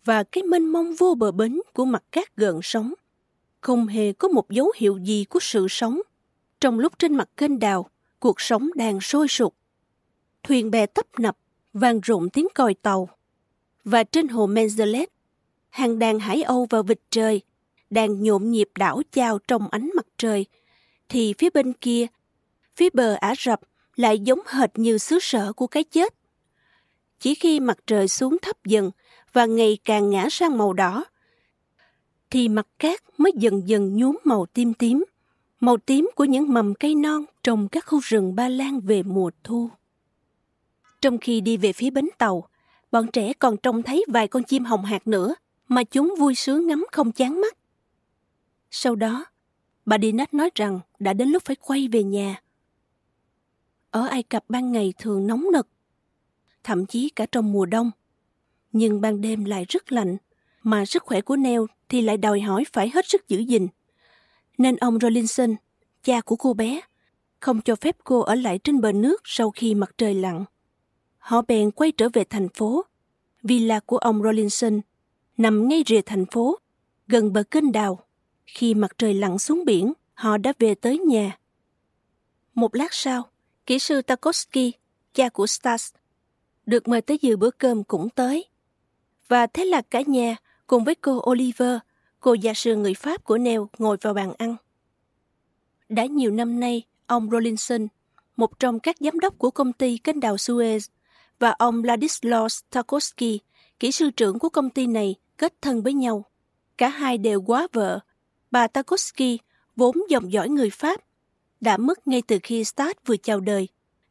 Và 0.07 0.23
cái 0.23 0.43
mênh 0.43 0.65
mông 0.65 0.95
vô 0.95 1.15
bờ 1.15 1.31
bến 1.31 1.59
của 1.73 1.85
mặt 1.85 2.03
cát 2.11 2.35
gợn 2.35 2.59
sóng, 2.63 2.93
không 3.61 3.87
hề 3.87 4.13
có 4.13 4.27
một 4.27 4.49
dấu 4.49 4.71
hiệu 4.75 4.97
gì 4.97 5.25
của 5.29 5.39
sự 5.39 5.67
sống. 5.69 6.01
Trong 6.61 6.79
lúc 6.79 6.99
trên 6.99 7.15
mặt 7.15 7.29
kênh 7.37 7.59
đào, 7.59 7.89
cuộc 8.19 8.41
sống 8.41 8.69
đang 8.75 9.01
sôi 9.01 9.27
sục. 9.27 9.55
Thuyền 10.43 10.71
bè 10.71 10.85
tấp 10.85 11.05
nập, 11.19 11.37
vang 11.73 11.99
rộn 12.03 12.29
tiếng 12.29 12.47
còi 12.55 12.73
tàu. 12.73 13.09
Và 13.83 14.03
trên 14.03 14.27
hồ 14.27 14.47
Menzelet, 14.47 15.05
hàng 15.69 15.99
đàn 15.99 16.19
hải 16.19 16.43
âu 16.43 16.67
và 16.69 16.81
vịt 16.81 16.99
trời 17.09 17.41
đang 17.89 18.23
nhộn 18.23 18.51
nhịp 18.51 18.69
đảo 18.75 19.01
chao 19.11 19.39
trong 19.47 19.67
ánh 19.71 19.89
mặt 19.95 20.05
trời, 20.17 20.45
thì 21.09 21.33
phía 21.37 21.49
bên 21.49 21.73
kia, 21.73 22.07
phía 22.75 22.89
bờ 22.93 23.13
Ả 23.13 23.33
Rập 23.37 23.59
lại 23.95 24.19
giống 24.19 24.39
hệt 24.47 24.69
như 24.75 24.97
xứ 24.97 25.19
sở 25.21 25.53
của 25.53 25.67
cái 25.67 25.83
chết. 25.83 26.13
Chỉ 27.19 27.35
khi 27.35 27.59
mặt 27.59 27.77
trời 27.87 28.07
xuống 28.07 28.37
thấp 28.41 28.55
dần 28.65 28.91
và 29.37 29.45
ngày 29.45 29.77
càng 29.85 30.09
ngã 30.09 30.27
sang 30.31 30.57
màu 30.57 30.73
đỏ, 30.73 31.05
thì 32.29 32.49
mặt 32.49 32.67
cát 32.79 33.01
mới 33.17 33.31
dần 33.35 33.67
dần 33.67 33.97
nhuốm 33.97 34.17
màu 34.23 34.45
tím 34.45 34.73
tím 34.73 35.03
màu 35.59 35.77
tím 35.77 36.09
của 36.15 36.23
những 36.23 36.53
mầm 36.53 36.73
cây 36.75 36.95
non 36.95 37.25
trong 37.43 37.67
các 37.67 37.85
khu 37.87 37.99
rừng 38.03 38.35
ba 38.35 38.49
lan 38.49 38.79
về 38.79 39.03
mùa 39.03 39.31
thu. 39.43 39.69
Trong 41.01 41.17
khi 41.17 41.41
đi 41.41 41.57
về 41.57 41.73
phía 41.73 41.89
bến 41.89 42.09
tàu, 42.17 42.47
bọn 42.91 43.07
trẻ 43.13 43.33
còn 43.33 43.57
trông 43.57 43.83
thấy 43.83 44.05
vài 44.07 44.27
con 44.27 44.43
chim 44.43 44.65
hồng 44.65 44.85
hạt 44.85 45.07
nữa 45.07 45.35
mà 45.67 45.83
chúng 45.83 46.15
vui 46.17 46.35
sướng 46.35 46.67
ngắm 46.67 46.85
không 46.91 47.11
chán 47.11 47.41
mắt. 47.41 47.57
Sau 48.71 48.95
đó, 48.95 49.25
bà 49.85 49.97
Dinat 50.01 50.33
nói 50.33 50.49
rằng 50.55 50.79
đã 50.99 51.13
đến 51.13 51.29
lúc 51.29 51.43
phải 51.45 51.55
quay 51.55 51.87
về 51.87 52.03
nhà. 52.03 52.41
Ở 53.91 54.07
Ai 54.07 54.23
Cập 54.23 54.43
ban 54.49 54.71
ngày 54.71 54.93
thường 54.97 55.27
nóng 55.27 55.45
nực, 55.53 55.67
thậm 56.63 56.85
chí 56.85 57.09
cả 57.09 57.25
trong 57.31 57.51
mùa 57.51 57.65
đông. 57.65 57.91
Nhưng 58.71 59.01
ban 59.01 59.21
đêm 59.21 59.45
lại 59.45 59.65
rất 59.69 59.91
lạnh, 59.91 60.17
mà 60.63 60.85
sức 60.85 61.03
khỏe 61.03 61.21
của 61.21 61.35
Neo 61.35 61.67
thì 61.89 62.01
lại 62.01 62.17
đòi 62.17 62.39
hỏi 62.39 62.63
phải 62.73 62.91
hết 62.93 63.07
sức 63.07 63.27
giữ 63.27 63.39
gìn 63.39 63.67
nên 64.57 64.75
ông 64.75 64.99
Rollinson, 64.99 65.55
cha 66.03 66.21
của 66.21 66.35
cô 66.35 66.53
bé, 66.53 66.81
không 67.39 67.61
cho 67.61 67.75
phép 67.75 67.97
cô 68.03 68.19
ở 68.19 68.35
lại 68.35 68.59
trên 68.63 68.81
bờ 68.81 68.91
nước 68.91 69.21
sau 69.23 69.51
khi 69.51 69.75
mặt 69.75 69.91
trời 69.97 70.13
lặn. 70.13 70.45
Họ 71.17 71.41
bèn 71.41 71.71
quay 71.71 71.91
trở 71.91 72.09
về 72.13 72.23
thành 72.23 72.49
phố. 72.49 72.85
Villa 73.43 73.79
của 73.79 73.97
ông 73.97 74.23
Rollinson 74.23 74.81
nằm 75.37 75.67
ngay 75.67 75.83
rìa 75.87 76.01
thành 76.01 76.25
phố, 76.25 76.59
gần 77.07 77.33
bờ 77.33 77.43
kênh 77.43 77.71
đào. 77.71 77.99
Khi 78.45 78.73
mặt 78.73 78.91
trời 78.97 79.13
lặn 79.13 79.39
xuống 79.39 79.65
biển, 79.65 79.93
họ 80.13 80.37
đã 80.37 80.53
về 80.59 80.75
tới 80.75 80.99
nhà. 80.99 81.37
Một 82.53 82.75
lát 82.75 82.93
sau, 82.93 83.29
kỹ 83.65 83.79
sư 83.79 84.01
Tarkovsky, 84.01 84.71
cha 85.13 85.29
của 85.29 85.47
Stas, 85.47 85.93
được 86.65 86.87
mời 86.87 87.01
tới 87.01 87.17
dự 87.21 87.37
bữa 87.37 87.51
cơm 87.51 87.83
cũng 87.83 88.09
tới. 88.09 88.45
Và 89.27 89.47
thế 89.47 89.65
là 89.65 89.81
cả 89.81 90.01
nhà 90.05 90.35
cùng 90.67 90.83
với 90.83 90.95
cô 90.95 91.21
Oliver 91.29 91.77
cô 92.19 92.33
gia 92.33 92.53
sư 92.53 92.75
người 92.75 92.93
Pháp 92.93 93.23
của 93.23 93.37
Neil 93.37 93.59
ngồi 93.77 93.97
vào 94.01 94.13
bàn 94.13 94.33
ăn. 94.37 94.55
Đã 95.89 96.05
nhiều 96.05 96.31
năm 96.31 96.59
nay, 96.59 96.83
ông 97.05 97.29
Rollinson, 97.31 97.87
một 98.37 98.59
trong 98.59 98.79
các 98.79 98.95
giám 98.99 99.19
đốc 99.19 99.37
của 99.37 99.51
công 99.51 99.73
ty 99.73 99.97
kênh 99.97 100.19
đào 100.19 100.35
Suez, 100.35 100.79
và 101.39 101.51
ông 101.51 101.83
Ladislaus 101.83 102.59
Tarkovsky, 102.69 103.39
kỹ 103.79 103.91
sư 103.91 104.09
trưởng 104.09 104.39
của 104.39 104.49
công 104.49 104.69
ty 104.69 104.87
này, 104.87 105.15
kết 105.37 105.61
thân 105.61 105.83
với 105.83 105.93
nhau. 105.93 106.25
Cả 106.77 106.89
hai 106.89 107.17
đều 107.17 107.41
quá 107.41 107.67
vợ. 107.73 107.99
Bà 108.51 108.67
Tarkovsky, 108.67 109.39
vốn 109.75 109.95
dòng 110.09 110.31
dõi 110.31 110.49
người 110.49 110.69
Pháp, 110.69 111.01
đã 111.61 111.77
mất 111.77 112.07
ngay 112.07 112.21
từ 112.27 112.39
khi 112.43 112.63
Stad 112.63 112.91
vừa 113.05 113.17
chào 113.17 113.39
đời, 113.39 113.67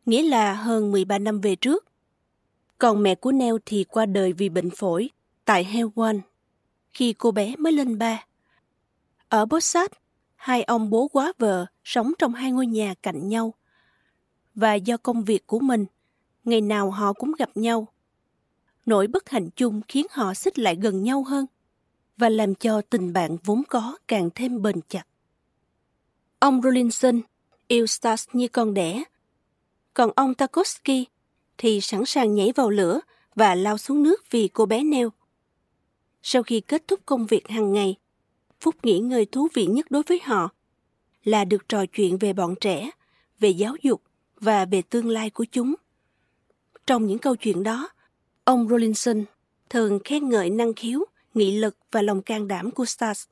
nghĩa 0.07 0.23
là 0.23 0.55
hơn 0.55 0.93
13 0.93 1.19
năm 1.19 1.41
về 1.41 1.57
trước. 1.57 1.86
Còn 2.79 3.03
mẹ 3.03 3.15
của 3.15 3.33
Neo 3.33 3.59
thì 3.67 3.85
qua 3.85 4.07
đời 4.07 4.33
vì 4.33 4.49
bệnh 4.49 4.71
phổi 4.71 5.11
tại 5.45 5.65
Hewan 5.65 6.21
khi 6.93 7.13
cô 7.13 7.31
bé 7.31 7.57
mới 7.59 7.73
lên 7.73 7.99
ba. 7.99 8.25
Ở 9.29 9.47
Bossat, 9.47 9.91
hai 10.35 10.63
ông 10.63 10.91
bố 10.91 11.09
quá 11.09 11.33
vợ 11.39 11.67
sống 11.85 12.13
trong 12.19 12.35
hai 12.35 12.53
ngôi 12.53 12.67
nhà 12.67 12.95
cạnh 13.03 13.29
nhau. 13.29 13.55
Và 14.55 14.75
do 14.75 14.97
công 14.97 15.25
việc 15.25 15.47
của 15.47 15.59
mình, 15.59 15.87
ngày 16.45 16.61
nào 16.61 16.91
họ 16.91 17.13
cũng 17.13 17.33
gặp 17.39 17.51
nhau. 17.55 17.89
Nỗi 18.87 19.07
bất 19.07 19.29
hạnh 19.29 19.49
chung 19.57 19.81
khiến 19.89 20.07
họ 20.11 20.35
xích 20.35 20.59
lại 20.59 20.77
gần 20.83 21.03
nhau 21.03 21.25
hơn 21.25 21.47
và 22.17 22.29
làm 22.29 22.55
cho 22.55 22.83
tình 22.91 23.13
bạn 23.13 23.37
vốn 23.45 23.63
có 23.69 23.97
càng 24.09 24.31
thêm 24.35 24.63
bền 24.63 24.81
chặt. 24.89 25.07
Ông 26.39 26.63
Rollinson 26.63 27.21
yêu 27.69 27.87
Stas 27.87 28.29
như 28.33 28.49
con 28.49 28.75
đẻ, 28.75 29.03
còn 29.95 30.11
ông 30.17 30.35
Tarkovsky 30.35 31.07
thì 31.59 31.81
sẵn 31.81 32.05
sàng 32.07 32.35
nhảy 32.35 32.53
vào 32.57 32.71
lửa 32.71 33.01
và 33.35 33.55
lao 33.55 33.79
xuống 33.79 34.03
nước 34.03 34.31
vì 34.31 34.49
cô 34.49 34.67
bé 34.67 34.83
neo. 34.83 35.13
Sau 36.23 36.43
khi 36.43 36.61
kết 36.61 36.89
thúc 36.89 37.01
công 37.07 37.27
việc 37.27 37.49
hàng 37.49 37.73
ngày, 37.73 37.95
phút 38.61 38.75
nghỉ 38.83 38.99
ngơi 38.99 39.27
thú 39.27 39.49
vị 39.55 39.67
nhất 39.67 39.87
đối 39.91 40.03
với 40.03 40.21
họ 40.25 40.49
là 41.25 41.45
được 41.45 41.69
trò 41.69 41.87
chuyện 41.87 42.19
về 42.19 42.33
bọn 42.33 42.55
trẻ, 42.61 42.91
về 43.39 43.49
giáo 43.49 43.77
dục 43.83 44.03
và 44.41 44.65
về 44.65 44.83
tương 44.83 45.09
lai 45.09 45.31
của 45.31 45.45
chúng. 45.53 45.75
Trong 46.87 47.07
những 47.07 47.19
câu 47.19 47.37
chuyện 47.37 47.63
đó, 47.63 47.89
ông 48.45 48.69
Rollinson 48.69 49.25
thường 49.71 49.99
khen 50.05 50.29
ngợi 50.29 50.51
năng 50.51 50.75
khiếu, 50.75 51.05
nghị 51.35 51.59
lực 51.59 51.77
và 51.93 52.03
lòng 52.03 52.23
can 52.23 52.49
đảm 52.49 52.71
của 52.71 52.85
Stas. 52.85 53.25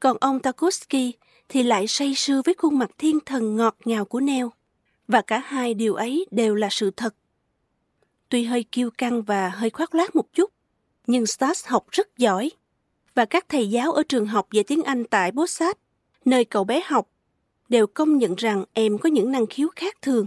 Còn 0.00 0.16
ông 0.20 0.40
Tarkovsky 0.40 1.12
thì 1.48 1.62
lại 1.62 1.86
say 1.86 2.14
sưa 2.14 2.42
với 2.44 2.54
khuôn 2.58 2.78
mặt 2.78 2.90
thiên 2.98 3.18
thần 3.26 3.56
ngọt 3.56 3.76
ngào 3.84 4.04
của 4.04 4.20
Neo. 4.20 4.52
Và 5.08 5.22
cả 5.22 5.38
hai 5.38 5.74
điều 5.74 5.94
ấy 5.94 6.26
đều 6.30 6.54
là 6.54 6.68
sự 6.70 6.90
thật. 6.90 7.14
Tuy 8.28 8.44
hơi 8.44 8.64
kiêu 8.72 8.90
căng 8.90 9.22
và 9.22 9.48
hơi 9.48 9.70
khoác 9.70 9.94
lác 9.94 10.16
một 10.16 10.32
chút, 10.32 10.52
nhưng 11.06 11.26
Stas 11.26 11.66
học 11.66 11.86
rất 11.90 12.18
giỏi. 12.18 12.50
Và 13.14 13.24
các 13.24 13.48
thầy 13.48 13.70
giáo 13.70 13.92
ở 13.92 14.02
trường 14.08 14.26
học 14.26 14.52
dạy 14.52 14.64
tiếng 14.64 14.82
Anh 14.82 15.04
tại 15.04 15.32
Bossat, 15.32 15.78
nơi 16.24 16.44
cậu 16.44 16.64
bé 16.64 16.82
học, 16.84 17.08
đều 17.68 17.86
công 17.86 18.18
nhận 18.18 18.34
rằng 18.34 18.64
em 18.72 18.98
có 18.98 19.08
những 19.08 19.32
năng 19.32 19.46
khiếu 19.46 19.68
khác 19.76 19.94
thường. 20.02 20.26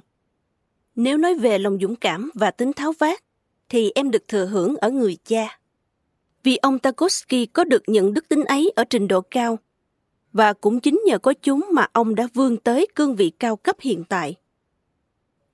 Nếu 0.95 1.17
nói 1.17 1.35
về 1.35 1.57
lòng 1.57 1.77
dũng 1.81 1.95
cảm 1.95 2.31
và 2.33 2.51
tính 2.51 2.73
tháo 2.73 2.91
vát, 2.99 3.23
thì 3.69 3.91
em 3.95 4.11
được 4.11 4.27
thừa 4.27 4.45
hưởng 4.45 4.75
ở 4.75 4.89
người 4.89 5.17
cha. 5.25 5.59
Vì 6.43 6.57
ông 6.57 6.79
Tarkovsky 6.79 7.45
có 7.45 7.63
được 7.63 7.83
những 7.87 8.13
đức 8.13 8.29
tính 8.29 8.43
ấy 8.43 8.71
ở 8.75 8.83
trình 8.83 9.07
độ 9.07 9.21
cao, 9.21 9.59
và 10.33 10.53
cũng 10.53 10.79
chính 10.79 11.01
nhờ 11.05 11.17
có 11.17 11.33
chúng 11.33 11.67
mà 11.73 11.87
ông 11.93 12.15
đã 12.15 12.27
vươn 12.33 12.57
tới 12.57 12.87
cương 12.95 13.15
vị 13.15 13.31
cao 13.39 13.55
cấp 13.55 13.75
hiện 13.79 14.03
tại. 14.09 14.35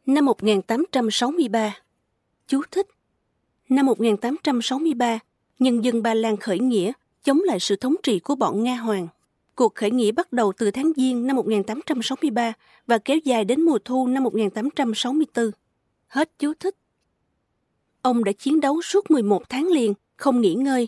Năm 0.06 0.26
1863 0.26 1.76
Chú 2.48 2.62
thích 2.72 2.88
Năm 3.70 3.86
1863, 3.86 5.20
nhân 5.60 5.84
dân 5.84 6.04
Ba 6.04 6.14
Lan 6.14 6.38
khởi 6.38 6.60
nghĩa 6.60 6.92
chống 7.24 7.42
lại 7.44 7.60
sự 7.60 7.76
thống 7.76 7.96
trị 8.04 8.20
của 8.20 8.36
bọn 8.36 8.64
Nga 8.64 8.76
Hoàng. 8.76 9.08
Cuộc 9.56 9.76
khởi 9.76 9.92
nghĩa 9.92 10.12
bắt 10.12 10.34
đầu 10.34 10.54
từ 10.58 10.72
tháng 10.72 10.92
Giêng 10.96 11.28
năm 11.28 11.36
1863 11.36 12.54
và 12.88 12.98
kéo 12.98 13.18
dài 13.24 13.46
đến 13.46 13.62
mùa 13.62 13.80
thu 13.86 14.08
năm 14.08 14.24
1864. 14.24 15.52
Hết 16.08 16.32
chú 16.40 16.54
thích. 16.60 16.76
Ông 18.02 18.24
đã 18.24 18.32
chiến 18.32 18.60
đấu 18.60 18.82
suốt 18.82 19.12
11 19.12 19.50
tháng 19.50 19.68
liền, 19.68 19.94
không 20.18 20.42
nghỉ 20.42 20.54
ngơi. 20.54 20.88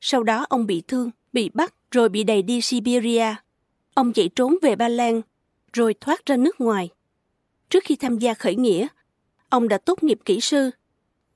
Sau 0.00 0.22
đó 0.22 0.46
ông 0.48 0.66
bị 0.66 0.82
thương, 0.88 1.10
bị 1.32 1.50
bắt 1.54 1.74
rồi 1.90 2.08
bị 2.08 2.24
đẩy 2.24 2.42
đi 2.42 2.60
Siberia. 2.60 3.34
Ông 3.94 4.12
chạy 4.12 4.28
trốn 4.28 4.56
về 4.62 4.76
Ba 4.76 4.88
Lan, 4.88 5.20
rồi 5.72 5.94
thoát 6.00 6.26
ra 6.26 6.36
nước 6.36 6.60
ngoài. 6.60 6.88
Trước 7.70 7.84
khi 7.84 7.96
tham 7.96 8.18
gia 8.18 8.34
khởi 8.34 8.54
nghĩa, 8.54 8.86
ông 9.52 9.68
đã 9.68 9.78
tốt 9.78 10.02
nghiệp 10.02 10.18
kỹ 10.24 10.40
sư. 10.40 10.70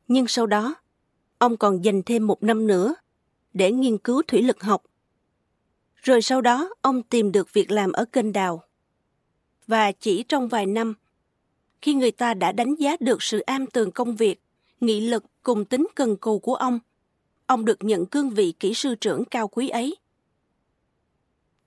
Nhưng 0.09 0.27
sau 0.29 0.47
đó, 0.47 0.75
ông 1.39 1.57
còn 1.57 1.85
dành 1.85 2.03
thêm 2.03 2.27
một 2.27 2.43
năm 2.43 2.67
nữa 2.67 2.95
để 3.53 3.73
nghiên 3.73 3.99
cứu 3.99 4.23
thủy 4.29 4.43
lực 4.43 4.63
học. 4.63 4.83
Rồi 5.97 6.23
sau 6.23 6.41
đó, 6.41 6.71
ông 6.83 7.03
tìm 7.03 7.33
được 7.33 7.53
việc 7.53 7.71
làm 7.71 7.93
ở 7.93 8.05
kênh 8.05 8.33
đào. 8.33 8.63
Và 9.67 9.93
chỉ 9.93 10.23
trong 10.23 10.49
vài 10.49 10.67
năm, 10.67 10.95
khi 11.83 11.95
người 11.95 12.11
ta 12.11 12.35
đã 12.35 12.53
đánh 12.53 12.75
giá 12.75 12.97
được 13.01 13.23
sự 13.23 13.41
am 13.41 13.67
tường 13.67 13.91
công 13.91 14.17
việc, 14.17 14.41
nghị 14.81 15.01
lực 15.01 15.25
cùng 15.43 15.65
tính 15.65 15.87
cần 15.95 16.17
cù 16.17 16.39
của 16.39 16.55
ông, 16.55 16.79
ông 17.47 17.65
được 17.65 17.85
nhận 17.85 18.07
cương 18.07 18.31
vị 18.31 18.55
kỹ 18.61 18.75
sư 18.75 18.95
trưởng 18.95 19.25
cao 19.25 19.49
quý 19.49 19.69
ấy. 19.69 19.97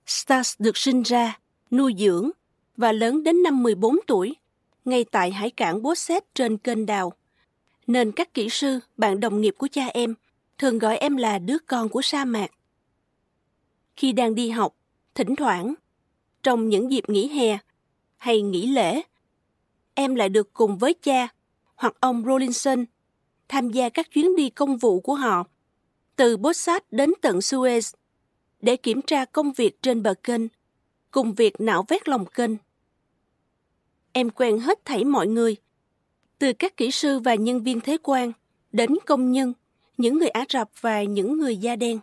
Stas 0.06 0.54
được 0.58 0.76
sinh 0.76 1.02
ra, 1.02 1.38
nuôi 1.70 1.94
dưỡng 1.98 2.30
và 2.76 2.92
lớn 2.92 3.22
đến 3.22 3.42
năm 3.42 3.62
14 3.62 3.96
tuổi, 4.06 4.34
ngay 4.90 5.04
tại 5.04 5.30
hải 5.30 5.50
cảng 5.50 5.82
Bosset 5.82 6.34
trên 6.34 6.58
kênh 6.58 6.86
đào. 6.86 7.12
Nên 7.86 8.12
các 8.12 8.34
kỹ 8.34 8.48
sư, 8.48 8.80
bạn 8.96 9.20
đồng 9.20 9.40
nghiệp 9.40 9.54
của 9.58 9.68
cha 9.72 9.86
em, 9.86 10.14
thường 10.58 10.78
gọi 10.78 10.96
em 10.96 11.16
là 11.16 11.38
đứa 11.38 11.58
con 11.66 11.88
của 11.88 12.02
sa 12.02 12.24
mạc. 12.24 12.50
Khi 13.96 14.12
đang 14.12 14.34
đi 14.34 14.50
học, 14.50 14.74
thỉnh 15.14 15.36
thoảng, 15.36 15.74
trong 16.42 16.68
những 16.68 16.92
dịp 16.92 17.04
nghỉ 17.08 17.28
hè 17.28 17.58
hay 18.16 18.42
nghỉ 18.42 18.66
lễ, 18.66 19.02
em 19.94 20.14
lại 20.14 20.28
được 20.28 20.52
cùng 20.52 20.78
với 20.78 20.94
cha 20.94 21.28
hoặc 21.74 21.94
ông 22.00 22.24
Rollinson 22.26 22.84
tham 23.48 23.70
gia 23.70 23.88
các 23.88 24.10
chuyến 24.10 24.36
đi 24.36 24.50
công 24.50 24.76
vụ 24.76 25.00
của 25.00 25.14
họ, 25.14 25.44
từ 26.16 26.36
Bossat 26.36 26.92
đến 26.92 27.12
tận 27.20 27.38
Suez 27.38 27.94
để 28.60 28.76
kiểm 28.76 29.02
tra 29.02 29.24
công 29.24 29.52
việc 29.52 29.82
trên 29.82 30.02
bờ 30.02 30.14
kênh, 30.14 30.42
cùng 31.10 31.34
việc 31.34 31.60
nạo 31.60 31.84
vét 31.88 32.08
lòng 32.08 32.26
kênh. 32.26 32.50
Em 34.12 34.30
quen 34.30 34.58
hết 34.58 34.84
thảy 34.84 35.04
mọi 35.04 35.26
người, 35.26 35.56
từ 36.38 36.52
các 36.52 36.76
kỹ 36.76 36.90
sư 36.90 37.18
và 37.18 37.34
nhân 37.34 37.62
viên 37.62 37.80
thế 37.80 37.96
quan 38.02 38.32
đến 38.72 38.90
công 39.06 39.32
nhân, 39.32 39.52
những 39.96 40.18
người 40.18 40.28
Ả 40.28 40.44
Rập 40.48 40.70
và 40.80 41.02
những 41.02 41.38
người 41.38 41.56
da 41.56 41.76
đen. 41.76 41.98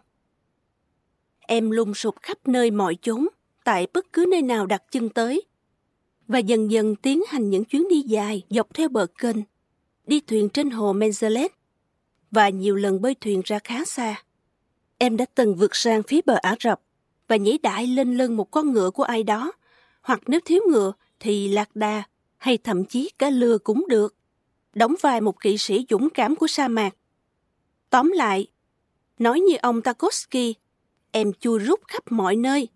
Em 1.40 1.72
lùng 1.72 1.94
sụp 1.94 2.16
khắp 2.22 2.38
nơi 2.48 2.72
mọi 2.72 2.98
chốn, 3.02 3.28
tại 3.64 3.88
bất 3.94 4.14
cứ 4.14 4.26
nơi 4.32 4.42
nào 4.42 4.66
đặt 4.66 4.84
chân 4.92 5.10
tới, 5.10 5.42
và 6.28 6.40
dần 6.40 6.72
dần 6.72 6.96
tiến 6.96 7.24
hành 7.28 7.50
những 7.50 7.66
chuyến 7.66 7.88
đi 7.88 8.02
dài 8.02 8.44
dọc 8.50 8.74
theo 8.74 8.90
bờ 8.90 9.08
kênh, 9.18 9.38
đi 10.08 10.20
thuyền 10.20 10.50
trên 10.50 10.70
hồ 10.70 10.94
Menzelet 10.94 11.50
và 12.32 12.50
nhiều 12.50 12.76
lần 12.76 13.02
bơi 13.02 13.16
thuyền 13.16 13.42
ra 13.46 13.60
khá 13.64 13.86
xa. 13.86 14.24
Em 14.98 15.18
đã 15.18 15.26
từng 15.36 15.56
vượt 15.56 15.76
sang 15.76 16.04
phía 16.04 16.20
bờ 16.26 16.36
Ả 16.42 16.56
Rập 16.64 16.82
và 17.28 17.36
nhảy 17.36 17.58
đại 17.64 17.88
lên 17.88 18.18
lưng 18.18 18.38
một 18.38 18.52
con 18.52 18.72
ngựa 18.72 18.92
của 18.92 19.04
ai 19.04 19.24
đó, 19.24 19.52
hoặc 20.02 20.22
nếu 20.28 20.40
thiếu 20.46 20.62
ngựa 20.72 20.94
thì 21.20 21.48
lạc 21.48 21.76
đà, 21.76 22.04
hay 22.38 22.58
thậm 22.58 22.86
chí 22.86 23.12
cá 23.20 23.30
lừa 23.30 23.58
cũng 23.58 23.86
được. 23.88 24.16
Đóng 24.74 24.96
vai 25.02 25.22
một 25.22 25.42
kỵ 25.42 25.58
sĩ 25.58 25.86
dũng 25.90 26.10
cảm 26.10 26.36
của 26.36 26.48
sa 26.48 26.68
mạc. 26.68 26.96
Tóm 27.90 28.12
lại, 28.12 28.48
nói 29.20 29.40
như 29.40 29.56
ông 29.62 29.82
Tarkovsky, 29.82 30.56
em 31.12 31.34
chui 31.40 31.60
rút 31.60 31.80
khắp 31.88 32.12
mọi 32.12 32.36
nơi. 32.36 32.68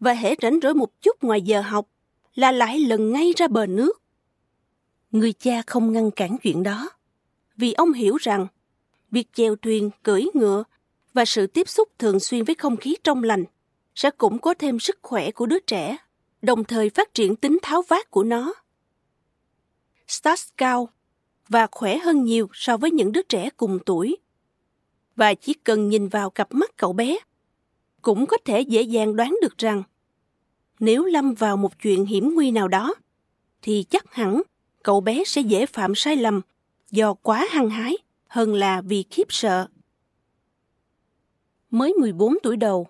Và 0.00 0.12
hễ 0.12 0.34
rảnh 0.42 0.58
rỗi 0.62 0.74
một 0.74 1.02
chút 1.02 1.24
ngoài 1.24 1.42
giờ 1.42 1.60
học 1.60 1.88
là 2.34 2.52
lại 2.52 2.78
lần 2.78 3.12
ngay 3.12 3.32
ra 3.36 3.48
bờ 3.48 3.66
nước. 3.66 4.02
Người 5.10 5.32
cha 5.32 5.62
không 5.66 5.92
ngăn 5.92 6.10
cản 6.10 6.36
chuyện 6.42 6.62
đó, 6.62 6.90
vì 7.56 7.72
ông 7.72 7.92
hiểu 7.92 8.16
rằng 8.16 8.46
việc 9.10 9.28
chèo 9.32 9.56
thuyền, 9.56 9.90
cưỡi 10.02 10.24
ngựa 10.34 10.64
và 11.14 11.24
sự 11.24 11.46
tiếp 11.46 11.68
xúc 11.68 11.88
thường 11.98 12.20
xuyên 12.20 12.44
với 12.44 12.54
không 12.54 12.76
khí 12.76 12.96
trong 13.04 13.22
lành 13.22 13.44
sẽ 13.94 14.10
củng 14.10 14.38
cố 14.38 14.54
thêm 14.54 14.78
sức 14.78 14.98
khỏe 15.02 15.30
của 15.30 15.46
đứa 15.46 15.58
trẻ, 15.58 15.96
đồng 16.42 16.64
thời 16.64 16.90
phát 16.90 17.14
triển 17.14 17.36
tính 17.36 17.58
tháo 17.62 17.82
vát 17.82 18.10
của 18.10 18.24
nó. 18.24 18.54
Stas 20.08 20.48
cao 20.56 20.88
và 21.48 21.66
khỏe 21.70 21.98
hơn 21.98 22.24
nhiều 22.24 22.48
so 22.52 22.76
với 22.76 22.90
những 22.90 23.12
đứa 23.12 23.22
trẻ 23.22 23.50
cùng 23.56 23.78
tuổi. 23.86 24.16
Và 25.16 25.34
chỉ 25.34 25.54
cần 25.54 25.88
nhìn 25.88 26.08
vào 26.08 26.30
cặp 26.30 26.54
mắt 26.54 26.76
cậu 26.76 26.92
bé, 26.92 27.18
cũng 28.02 28.26
có 28.26 28.36
thể 28.44 28.60
dễ 28.60 28.82
dàng 28.82 29.16
đoán 29.16 29.36
được 29.42 29.58
rằng 29.58 29.82
nếu 30.80 31.04
lâm 31.04 31.34
vào 31.34 31.56
một 31.56 31.78
chuyện 31.82 32.04
hiểm 32.04 32.34
nguy 32.34 32.50
nào 32.50 32.68
đó, 32.68 32.94
thì 33.62 33.84
chắc 33.90 34.14
hẳn 34.14 34.42
cậu 34.82 35.00
bé 35.00 35.24
sẽ 35.26 35.40
dễ 35.40 35.66
phạm 35.66 35.94
sai 35.94 36.16
lầm 36.16 36.40
do 36.90 37.14
quá 37.14 37.46
hăng 37.50 37.70
hái 37.70 37.96
hơn 38.26 38.54
là 38.54 38.80
vì 38.80 39.04
khiếp 39.10 39.26
sợ. 39.28 39.66
Mới 41.70 41.94
14 41.94 42.34
tuổi 42.42 42.56
đầu, 42.56 42.86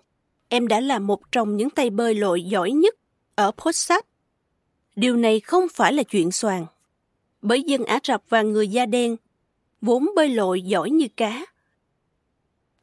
em 0.49 0.67
đã 0.67 0.79
là 0.79 0.99
một 0.99 1.31
trong 1.31 1.57
những 1.57 1.69
tay 1.69 1.89
bơi 1.89 2.15
lội 2.15 2.43
giỏi 2.43 2.71
nhất 2.71 2.95
ở 3.35 3.51
Potsat. 3.51 4.05
Điều 4.95 5.15
này 5.15 5.39
không 5.39 5.65
phải 5.73 5.93
là 5.93 6.03
chuyện 6.03 6.31
xoàn, 6.31 6.65
bởi 7.41 7.63
dân 7.63 7.85
Ả 7.85 7.99
Rập 8.03 8.23
và 8.29 8.41
người 8.41 8.67
da 8.67 8.85
đen 8.85 9.15
vốn 9.81 10.09
bơi 10.15 10.29
lội 10.29 10.61
giỏi 10.61 10.89
như 10.89 11.07
cá. 11.17 11.45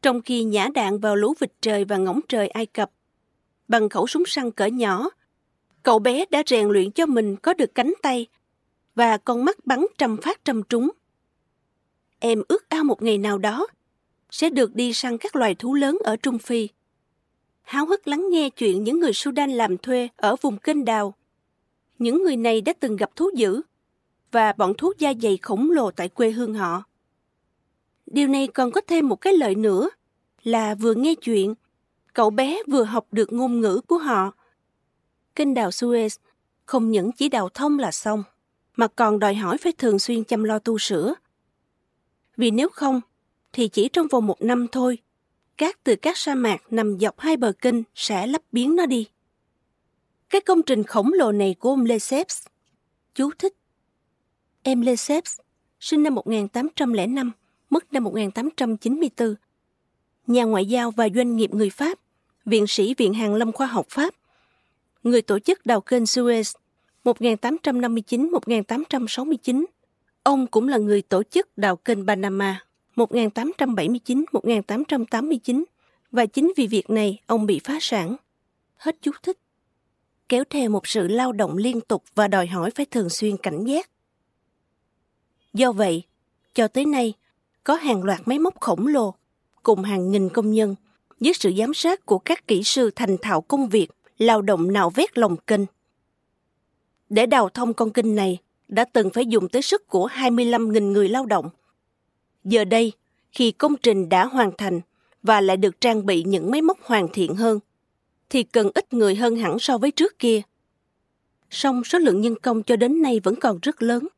Trong 0.03 0.23
khi 0.23 0.45
nhả 0.45 0.69
đạn 0.75 0.99
vào 0.99 1.17
lũ 1.17 1.35
vịt 1.39 1.53
trời 1.61 1.85
và 1.85 1.97
ngỗng 1.97 2.21
trời 2.29 2.49
Ai 2.49 2.67
Cập, 2.67 2.91
bằng 3.69 3.89
khẩu 3.89 4.07
súng 4.07 4.23
săn 4.27 4.51
cỡ 4.51 4.67
nhỏ, 4.67 5.11
cậu 5.83 5.99
bé 5.99 6.25
đã 6.31 6.43
rèn 6.47 6.69
luyện 6.69 6.91
cho 6.91 7.07
mình 7.07 7.37
có 7.37 7.55
được 7.55 7.75
cánh 7.75 7.93
tay 8.03 8.27
và 8.95 9.17
con 9.17 9.45
mắt 9.45 9.67
bắn 9.67 9.87
trăm 9.99 10.17
phát 10.17 10.45
trăm 10.45 10.63
trúng. 10.63 10.91
Em 12.19 12.43
ước 12.49 12.69
ao 12.69 12.85
một 12.85 13.03
ngày 13.03 13.19
nào 13.19 13.39
đó 13.39 13.67
sẽ 14.31 14.51
được 14.51 14.75
đi 14.75 14.93
săn 14.93 15.19
các 15.19 15.37
loài 15.37 15.55
thú 15.55 15.75
lớn 15.75 15.99
ở 16.05 16.17
Trung 16.17 16.39
Phi. 16.39 16.69
Háo 17.63 17.87
hức 17.87 18.09
lắng 18.09 18.27
nghe 18.31 18.51
chuyện 18.51 18.85
những 18.85 19.01
người 19.01 19.13
Sudan 19.13 19.51
làm 19.51 19.79
thuê 19.79 20.09
ở 20.17 20.37
vùng 20.41 20.59
kênh 20.59 20.85
đào. 20.85 21.15
Những 21.99 22.23
người 22.23 22.37
này 22.37 22.61
đã 22.61 22.73
từng 22.81 22.97
gặp 22.97 23.17
thú 23.17 23.31
dữ 23.35 23.63
và 24.31 24.53
bọn 24.53 24.75
thú 24.75 24.93
da 24.99 25.13
dày 25.23 25.39
khổng 25.43 25.71
lồ 25.71 25.91
tại 25.91 26.09
quê 26.09 26.31
hương 26.31 26.55
họ. 26.55 26.85
Điều 28.07 28.29
này 28.29 28.47
còn 28.47 28.71
có 28.71 28.81
thêm 28.87 29.09
một 29.09 29.17
cái 29.17 29.33
lợi 29.33 29.55
nữa 29.55 29.91
là 30.43 30.75
vừa 30.75 30.95
nghe 30.95 31.15
chuyện, 31.15 31.55
cậu 32.15 32.31
bé 32.31 32.63
vừa 32.67 32.85
học 32.85 33.07
được 33.13 33.33
ngôn 33.33 33.61
ngữ 33.61 33.81
của 33.87 33.99
họ. 33.99 34.33
Kênh 35.35 35.55
đào 35.55 35.71
Suez 35.71 36.19
không 36.67 36.91
những 36.91 37.13
chỉ 37.13 37.29
đào 37.29 37.49
thông 37.49 37.79
là 37.79 37.91
xong, 37.91 38.23
mà 38.77 38.89
còn 38.89 39.19
đòi 39.19 39.35
hỏi 39.35 39.59
phải 39.59 39.73
thường 39.73 39.99
xuyên 39.99 40.25
chăm 40.25 40.45
lo 40.45 40.59
tu 40.59 40.79
sửa. 40.79 41.15
Vì 42.37 42.51
nếu 42.51 42.69
không, 42.69 43.01
thì 43.53 43.69
chỉ 43.69 43.89
trong 43.89 44.09
vòng 44.09 44.27
một 44.27 44.43
năm 44.43 44.67
thôi, 44.73 44.99
cát 45.61 45.85
từ 45.85 45.97
các 45.97 46.17
sa 46.17 46.35
mạc 46.35 46.63
nằm 46.71 46.99
dọc 46.99 47.21
hai 47.21 47.37
bờ 47.37 47.53
kinh 47.53 47.83
sẽ 47.95 48.27
lấp 48.27 48.43
biến 48.53 48.77
nó 48.77 48.87
đi. 48.87 49.07
Cái 50.31 50.41
công 50.41 50.63
trình 50.63 50.83
khổng 50.83 51.13
lồ 51.13 51.33
này 51.33 51.55
của 51.59 51.71
ông 51.71 51.85
Lesseps, 51.85 52.47
chú 53.15 53.31
thích. 53.39 53.55
Em 54.63 54.81
Lesseps, 54.81 55.39
sinh 55.81 56.03
năm 56.03 56.15
1805, 56.15 57.33
mất 57.71 57.93
năm 57.93 58.05
1894, 58.05 59.35
nhà 60.27 60.45
ngoại 60.45 60.67
giao 60.67 60.91
và 60.91 61.09
doanh 61.15 61.37
nghiệp 61.37 61.55
người 61.55 61.71
Pháp, 61.71 61.99
viện 62.45 62.67
sĩ 62.67 62.95
Viện 62.95 63.15
Hàn 63.15 63.37
Lâm 63.37 63.53
Khoa 63.53 63.67
học 63.67 63.87
Pháp, 63.89 64.15
người 65.03 65.23
tổ 65.23 65.39
chức 65.39 65.67
đào 65.67 65.81
kênh 65.81 66.03
Suez 66.03 66.55
1859-1869. 67.05 69.65
Ông 70.23 70.47
cũng 70.47 70.69
là 70.69 70.79
người 70.79 71.03
tổ 71.03 71.23
chức 71.23 71.59
đào 71.59 71.77
kênh 71.77 72.07
Panama 72.07 72.61
1879-1889 72.97 75.65
và 76.11 76.27
chính 76.27 76.53
vì 76.57 76.67
việc 76.67 76.91
này 76.91 77.19
ông 77.27 77.47
bị 77.47 77.61
phá 77.65 77.79
sản. 77.81 78.17
Hết 78.77 78.97
chú 79.03 79.11
thích. 79.23 79.39
Kéo 80.29 80.45
theo 80.51 80.71
một 80.71 80.87
sự 80.87 81.09
lao 81.09 81.33
động 81.33 81.57
liên 81.57 81.81
tục 81.81 82.05
và 82.15 82.29
đòi 82.29 82.47
hỏi 82.47 82.71
phải 82.71 82.87
thường 82.87 83.09
xuyên 83.09 83.37
cảnh 83.37 83.65
giác. 83.65 83.91
Do 85.53 85.73
vậy, 85.73 86.03
cho 86.55 86.69
tới 86.69 86.85
nay, 86.85 87.15
có 87.65 87.75
hàng 87.75 88.03
loạt 88.03 88.21
máy 88.25 88.39
móc 88.39 88.61
khổng 88.61 88.87
lồ 88.87 89.15
cùng 89.63 89.83
hàng 89.83 90.11
nghìn 90.11 90.29
công 90.29 90.53
nhân 90.53 90.75
dưới 91.21 91.35
sự 91.35 91.53
giám 91.59 91.75
sát 91.75 92.07
của 92.07 92.19
các 92.19 92.49
kỹ 92.49 92.63
sư 92.63 92.91
thành 92.97 93.17
thạo 93.23 93.41
công 93.41 93.69
việc 93.69 93.89
lao 94.19 94.43
động 94.43 94.73
nạo 94.73 94.91
vét 94.91 95.19
lòng 95.19 95.37
kênh. 95.37 95.61
Để 97.09 97.27
đào 97.27 97.49
thông 97.49 97.75
con 97.75 97.91
kênh 97.91 98.15
này 98.15 98.39
đã 98.69 98.85
từng 98.85 99.11
phải 99.11 99.27
dùng 99.27 99.49
tới 99.49 99.63
sức 99.63 99.89
của 99.89 100.09
25.000 100.09 100.93
người 100.93 101.09
lao 101.09 101.27
động. 101.27 101.51
Giờ 102.45 102.65
đây, 102.65 102.93
khi 103.33 103.51
công 103.53 103.77
trình 103.77 104.09
đã 104.09 104.25
hoàn 104.25 104.53
thành 104.59 104.81
và 105.23 105.41
lại 105.41 105.57
được 105.57 105.81
trang 105.81 106.07
bị 106.07 106.23
những 106.23 106.51
máy 106.51 106.63
móc 106.63 106.79
hoàn 106.83 107.09
thiện 107.13 107.35
hơn, 107.35 107.59
thì 108.31 108.43
cần 108.43 108.71
ít 108.75 108.95
người 108.95 109.15
hơn 109.15 109.37
hẳn 109.37 109.59
so 109.59 109.79
với 109.79 109.91
trước 109.91 110.19
kia. 110.19 110.43
Song 111.51 111.85
số 111.85 111.99
lượng 111.99 112.21
nhân 112.21 112.35
công 112.43 112.63
cho 112.63 112.77
đến 112.77 113.03
nay 113.03 113.21
vẫn 113.25 113.35
còn 113.37 113.59
rất 113.63 113.83
lớn. 113.83 114.09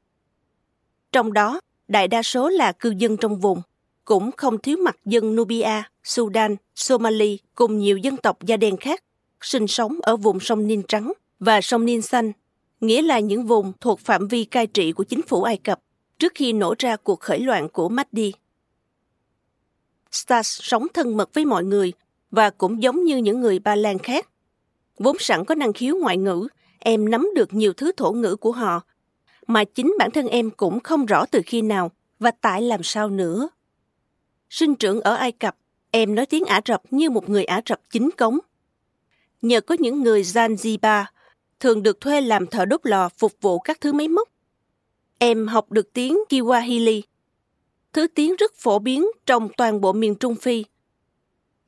Trong 1.12 1.32
đó, 1.32 1.60
đại 1.88 2.08
đa 2.08 2.22
số 2.22 2.48
là 2.48 2.72
cư 2.72 2.94
dân 2.98 3.16
trong 3.16 3.40
vùng, 3.40 3.62
cũng 4.04 4.30
không 4.36 4.58
thiếu 4.58 4.76
mặt 4.76 4.96
dân 5.04 5.36
Nubia, 5.36 5.82
Sudan, 6.04 6.56
Somali 6.74 7.38
cùng 7.54 7.78
nhiều 7.78 7.96
dân 7.96 8.16
tộc 8.16 8.38
da 8.42 8.56
đen 8.56 8.76
khác 8.76 9.04
sinh 9.40 9.66
sống 9.66 9.98
ở 10.02 10.16
vùng 10.16 10.40
sông 10.40 10.66
Ninh 10.66 10.82
Trắng 10.88 11.12
và 11.38 11.60
sông 11.60 11.84
Ninh 11.84 12.02
Xanh, 12.02 12.32
nghĩa 12.80 13.02
là 13.02 13.18
những 13.18 13.46
vùng 13.46 13.72
thuộc 13.80 14.00
phạm 14.00 14.28
vi 14.28 14.44
cai 14.44 14.66
trị 14.66 14.92
của 14.92 15.04
chính 15.04 15.22
phủ 15.22 15.42
Ai 15.42 15.56
Cập 15.56 15.80
trước 16.18 16.32
khi 16.34 16.52
nổ 16.52 16.74
ra 16.78 16.96
cuộc 16.96 17.20
khởi 17.20 17.40
loạn 17.40 17.68
của 17.68 17.88
Mahdi. 17.88 18.32
Stas 20.12 20.58
sống 20.62 20.86
thân 20.94 21.16
mật 21.16 21.34
với 21.34 21.44
mọi 21.44 21.64
người 21.64 21.92
và 22.30 22.50
cũng 22.50 22.82
giống 22.82 23.04
như 23.04 23.16
những 23.16 23.40
người 23.40 23.58
Ba 23.58 23.74
Lan 23.74 23.98
khác. 23.98 24.28
Vốn 24.98 25.16
sẵn 25.18 25.44
có 25.44 25.54
năng 25.54 25.72
khiếu 25.72 25.96
ngoại 25.96 26.18
ngữ, 26.18 26.48
em 26.78 27.10
nắm 27.10 27.28
được 27.34 27.54
nhiều 27.54 27.72
thứ 27.72 27.92
thổ 27.96 28.12
ngữ 28.12 28.36
của 28.36 28.52
họ, 28.52 28.80
mà 29.46 29.64
chính 29.64 29.94
bản 29.98 30.10
thân 30.10 30.28
em 30.28 30.50
cũng 30.50 30.80
không 30.80 31.06
rõ 31.06 31.26
từ 31.26 31.40
khi 31.46 31.62
nào 31.62 31.90
và 32.18 32.30
tại 32.30 32.62
làm 32.62 32.82
sao 32.82 33.08
nữa. 33.08 33.48
Sinh 34.50 34.74
trưởng 34.74 35.00
ở 35.00 35.14
Ai 35.14 35.32
Cập, 35.32 35.56
em 35.90 36.14
nói 36.14 36.26
tiếng 36.26 36.44
Ả 36.44 36.60
Rập 36.64 36.82
như 36.90 37.10
một 37.10 37.28
người 37.28 37.44
Ả 37.44 37.62
Rập 37.66 37.80
chính 37.90 38.10
cống. 38.10 38.38
Nhờ 39.42 39.60
có 39.60 39.76
những 39.78 40.02
người 40.02 40.22
Zanzibar 40.22 41.04
thường 41.60 41.82
được 41.82 42.00
thuê 42.00 42.20
làm 42.20 42.46
thợ 42.46 42.64
đốt 42.64 42.80
lò 42.84 43.08
phục 43.08 43.32
vụ 43.40 43.58
các 43.58 43.80
thứ 43.80 43.92
máy 43.92 44.08
móc. 44.08 44.28
Em 45.24 45.46
học 45.46 45.72
được 45.72 45.92
tiếng 45.92 46.18
Kiwahili, 46.28 47.02
thứ 47.92 48.06
tiếng 48.06 48.36
rất 48.36 48.54
phổ 48.54 48.78
biến 48.78 49.06
trong 49.26 49.48
toàn 49.56 49.80
bộ 49.80 49.92
miền 49.92 50.14
Trung 50.14 50.34
Phi. 50.34 50.64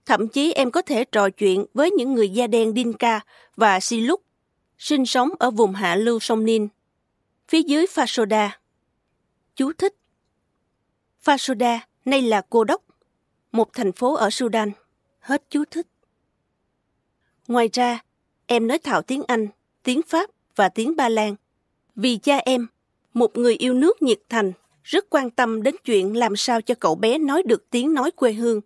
Thậm 0.06 0.28
chí 0.28 0.52
em 0.52 0.70
có 0.70 0.82
thể 0.82 1.04
trò 1.04 1.30
chuyện 1.30 1.64
với 1.74 1.90
những 1.90 2.14
người 2.14 2.28
da 2.28 2.46
đen 2.46 2.72
Dinka 2.74 3.20
và 3.56 3.80
Siluk, 3.80 4.22
sinh 4.78 5.06
sống 5.06 5.30
ở 5.38 5.50
vùng 5.50 5.72
hạ 5.72 5.96
lưu 5.96 6.18
sông 6.20 6.44
Nin, 6.44 6.68
phía 7.48 7.62
dưới 7.62 7.86
Fasoda. 7.86 8.48
Chú 9.56 9.72
thích 9.72 9.94
Fasoda 11.24 11.78
nay 12.04 12.22
là 12.22 12.42
Cô 12.50 12.64
Đốc, 12.64 12.82
một 13.52 13.72
thành 13.72 13.92
phố 13.92 14.14
ở 14.14 14.30
Sudan. 14.30 14.72
Hết 15.20 15.42
chú 15.50 15.64
thích. 15.70 15.86
Ngoài 17.48 17.68
ra, 17.72 17.98
em 18.46 18.66
nói 18.66 18.78
thạo 18.78 19.02
tiếng 19.02 19.22
Anh, 19.28 19.48
tiếng 19.82 20.00
Pháp 20.02 20.30
và 20.56 20.68
tiếng 20.68 20.96
Ba 20.96 21.08
Lan. 21.08 21.34
Vì 21.96 22.16
cha 22.16 22.36
em, 22.36 22.66
một 23.14 23.36
người 23.38 23.54
yêu 23.56 23.74
nước 23.74 24.02
nhiệt 24.02 24.20
thành, 24.28 24.52
rất 24.82 25.06
quan 25.10 25.30
tâm 25.30 25.62
đến 25.62 25.74
chuyện 25.84 26.16
làm 26.16 26.36
sao 26.36 26.62
cho 26.62 26.74
cậu 26.74 26.94
bé 26.94 27.18
nói 27.18 27.42
được 27.42 27.70
tiếng 27.70 27.94
nói 27.94 28.10
quê 28.10 28.32
hương. 28.32 28.60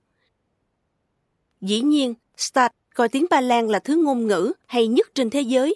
Dĩ 1.61 1.81
nhiên, 1.81 2.15
Stad 2.37 2.71
coi 2.95 3.09
tiếng 3.09 3.27
Ba 3.31 3.41
Lan 3.41 3.69
là 3.69 3.79
thứ 3.79 3.97
ngôn 3.97 4.27
ngữ 4.27 4.53
hay 4.67 4.87
nhất 4.87 5.15
trên 5.15 5.31
thế 5.31 5.41
giới. 5.41 5.75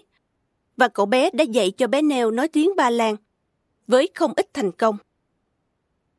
Và 0.77 0.89
cậu 0.89 1.07
bé 1.07 1.31
đã 1.31 1.45
dạy 1.45 1.71
cho 1.71 1.87
bé 1.87 2.03
Neo 2.03 2.31
nói 2.31 2.49
tiếng 2.49 2.77
Ba 2.77 2.91
Lan, 2.91 3.17
với 3.87 4.11
không 4.15 4.33
ít 4.37 4.55
thành 4.55 4.73
công. 4.73 4.97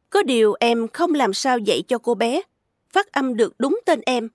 Có 0.10 0.24
điều 0.24 0.54
em 0.60 0.88
không 0.88 1.13
làm 1.13 1.34
sao 1.34 1.58
dạy 1.58 1.84
cho 1.88 1.98
cô 1.98 2.16
bé 2.16 2.42
phát 2.89 3.12
âm 3.12 3.38
được 3.38 3.54
đúng 3.60 3.80
tên 3.86 4.02
em 4.06 4.30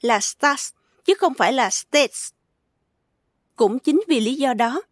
là 0.00 0.20
Stas 0.20 0.72
chứ 1.04 1.14
không 1.14 1.34
phải 1.34 1.52
là 1.52 1.70
States. 1.70 2.30
Cũng 3.56 3.78
chính 3.78 4.02
vì 4.08 4.20
lý 4.20 4.34
do 4.34 4.54
đó 4.54 4.82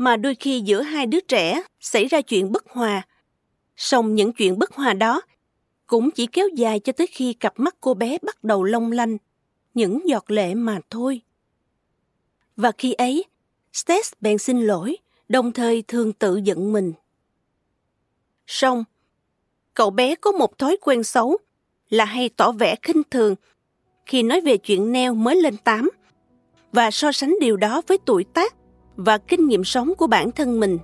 mà 0.00 0.16
đôi 0.16 0.34
khi 0.34 0.60
giữa 0.60 0.82
hai 0.82 1.06
đứa 1.06 1.20
trẻ 1.20 1.62
xảy 1.80 2.04
ra 2.04 2.20
chuyện 2.20 2.52
bất 2.52 2.68
hòa. 2.68 3.06
Song 3.76 4.14
những 4.14 4.32
chuyện 4.32 4.58
bất 4.58 4.72
hòa 4.72 4.92
đó 4.92 5.22
cũng 5.86 6.10
chỉ 6.10 6.26
kéo 6.26 6.48
dài 6.48 6.80
cho 6.80 6.92
tới 6.92 7.06
khi 7.06 7.32
cặp 7.32 7.60
mắt 7.60 7.76
cô 7.80 7.94
bé 7.94 8.18
bắt 8.22 8.44
đầu 8.44 8.64
long 8.64 8.92
lanh, 8.92 9.16
những 9.74 10.08
giọt 10.08 10.30
lệ 10.30 10.54
mà 10.54 10.80
thôi. 10.90 11.20
Và 12.56 12.72
khi 12.78 12.92
ấy, 12.92 13.24
Stess 13.72 14.12
bèn 14.20 14.38
xin 14.38 14.60
lỗi, 14.60 14.96
đồng 15.28 15.52
thời 15.52 15.82
thường 15.82 16.12
tự 16.12 16.40
giận 16.44 16.72
mình. 16.72 16.92
Song, 18.46 18.84
cậu 19.74 19.90
bé 19.90 20.14
có 20.14 20.32
một 20.32 20.58
thói 20.58 20.76
quen 20.80 21.02
xấu 21.02 21.38
là 21.90 22.04
hay 22.04 22.28
tỏ 22.28 22.52
vẻ 22.52 22.76
khinh 22.82 23.02
thường 23.10 23.34
khi 24.06 24.22
nói 24.22 24.40
về 24.40 24.56
chuyện 24.56 24.92
neo 24.92 25.14
mới 25.14 25.36
lên 25.36 25.56
8 25.56 25.90
và 26.72 26.90
so 26.90 27.12
sánh 27.12 27.34
điều 27.40 27.56
đó 27.56 27.82
với 27.86 27.98
tuổi 28.06 28.24
tác 28.24 28.59
và 28.96 29.18
kinh 29.18 29.48
nghiệm 29.48 29.64
sống 29.64 29.92
của 29.98 30.06
bản 30.06 30.32
thân 30.32 30.60
mình. 30.60 30.78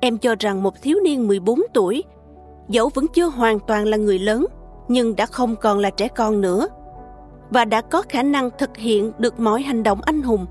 Em 0.00 0.18
cho 0.18 0.34
rằng 0.38 0.62
một 0.62 0.82
thiếu 0.82 0.98
niên 1.04 1.28
14 1.28 1.60
tuổi, 1.74 2.04
dẫu 2.68 2.90
vẫn 2.94 3.06
chưa 3.08 3.28
hoàn 3.28 3.58
toàn 3.60 3.84
là 3.84 3.96
người 3.96 4.18
lớn, 4.18 4.46
nhưng 4.88 5.16
đã 5.16 5.26
không 5.26 5.56
còn 5.56 5.78
là 5.78 5.90
trẻ 5.90 6.08
con 6.08 6.40
nữa 6.40 6.68
và 7.50 7.64
đã 7.64 7.80
có 7.80 8.02
khả 8.08 8.22
năng 8.22 8.50
thực 8.58 8.76
hiện 8.76 9.12
được 9.18 9.40
mọi 9.40 9.62
hành 9.62 9.82
động 9.82 10.00
anh 10.02 10.22
hùng. 10.22 10.46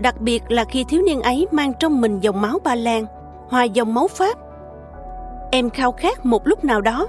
Đặc 0.00 0.20
biệt 0.20 0.42
là 0.48 0.64
khi 0.64 0.84
thiếu 0.84 1.02
niên 1.02 1.22
ấy 1.22 1.46
mang 1.50 1.72
trong 1.80 2.00
mình 2.00 2.20
dòng 2.20 2.42
máu 2.42 2.58
Ba 2.64 2.74
Lan, 2.74 3.06
hòa 3.48 3.64
dòng 3.64 3.94
máu 3.94 4.08
Pháp. 4.08 4.38
Em 5.50 5.70
khao 5.70 5.92
khát 5.92 6.26
một 6.26 6.46
lúc 6.46 6.64
nào 6.64 6.80
đó 6.80 7.06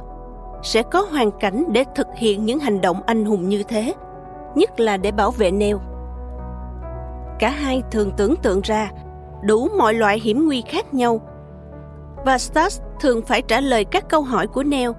sẽ 0.63 0.83
có 0.83 1.01
hoàn 1.01 1.31
cảnh 1.31 1.63
để 1.71 1.83
thực 1.95 2.07
hiện 2.15 2.45
những 2.45 2.59
hành 2.59 2.81
động 2.81 3.01
anh 3.05 3.25
hùng 3.25 3.49
như 3.49 3.63
thế, 3.63 3.93
nhất 4.55 4.79
là 4.79 4.97
để 4.97 5.11
bảo 5.11 5.31
vệ 5.31 5.51
neo. 5.51 5.79
Cả 7.39 7.49
hai 7.49 7.83
thường 7.91 8.11
tưởng 8.17 8.35
tượng 8.35 8.61
ra 8.63 8.91
đủ 9.41 9.67
mọi 9.77 9.93
loại 9.93 10.19
hiểm 10.19 10.45
nguy 10.45 10.63
khác 10.67 10.93
nhau 10.93 11.21
và 12.25 12.37
Stas 12.37 12.81
thường 13.01 13.21
phải 13.21 13.41
trả 13.41 13.61
lời 13.61 13.85
các 13.85 14.09
câu 14.09 14.21
hỏi 14.21 14.47
của 14.47 14.63
Neo 14.63 14.95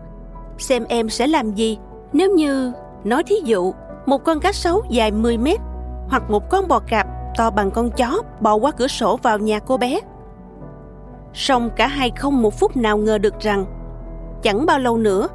xem 0.58 0.84
em 0.88 1.08
sẽ 1.08 1.26
làm 1.26 1.54
gì 1.54 1.78
nếu 2.12 2.30
như, 2.30 2.72
nói 3.04 3.22
thí 3.22 3.36
dụ, 3.44 3.74
một 4.06 4.24
con 4.24 4.40
cá 4.40 4.52
sấu 4.52 4.82
dài 4.90 5.10
10 5.10 5.38
mét 5.38 5.60
hoặc 6.08 6.30
một 6.30 6.50
con 6.50 6.68
bò 6.68 6.78
cạp 6.78 7.06
to 7.36 7.50
bằng 7.50 7.70
con 7.70 7.90
chó 7.90 8.22
bò 8.40 8.54
qua 8.54 8.70
cửa 8.70 8.86
sổ 8.86 9.16
vào 9.16 9.38
nhà 9.38 9.58
cô 9.58 9.76
bé. 9.76 10.00
Song 11.34 11.70
cả 11.76 11.86
hai 11.86 12.10
không 12.10 12.42
một 12.42 12.54
phút 12.54 12.76
nào 12.76 12.98
ngờ 12.98 13.18
được 13.18 13.40
rằng 13.40 13.64
chẳng 14.42 14.66
bao 14.66 14.78
lâu 14.78 14.96
nữa 14.96 15.28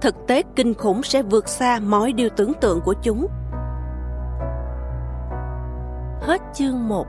thực 0.00 0.26
tế 0.26 0.42
kinh 0.56 0.74
khủng 0.74 1.02
sẽ 1.02 1.22
vượt 1.22 1.48
xa 1.48 1.80
mọi 1.80 2.12
điều 2.12 2.28
tưởng 2.36 2.52
tượng 2.60 2.80
của 2.80 2.94
chúng. 3.02 3.26
Hết 6.22 6.40
chương 6.54 6.88
1 6.88 7.06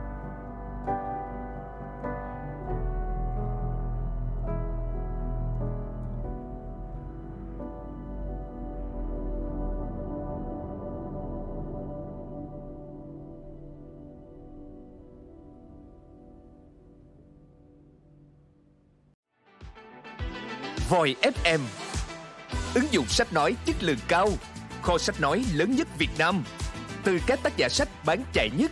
Voi 20.89 21.15
FM 21.21 21.59
Ứng 22.73 22.85
dụng 22.91 23.05
sách 23.05 23.33
nói 23.33 23.55
chất 23.65 23.83
lượng 23.83 23.97
cao. 24.07 24.29
Kho 24.81 24.97
sách 24.97 25.21
nói 25.21 25.45
lớn 25.53 25.75
nhất 25.75 25.87
Việt 25.97 26.09
Nam. 26.17 26.43
Từ 27.03 27.19
các 27.27 27.39
tác 27.43 27.57
giả 27.57 27.69
sách 27.69 27.89
bán 28.05 28.23
chạy 28.33 28.49
nhất. 28.57 28.71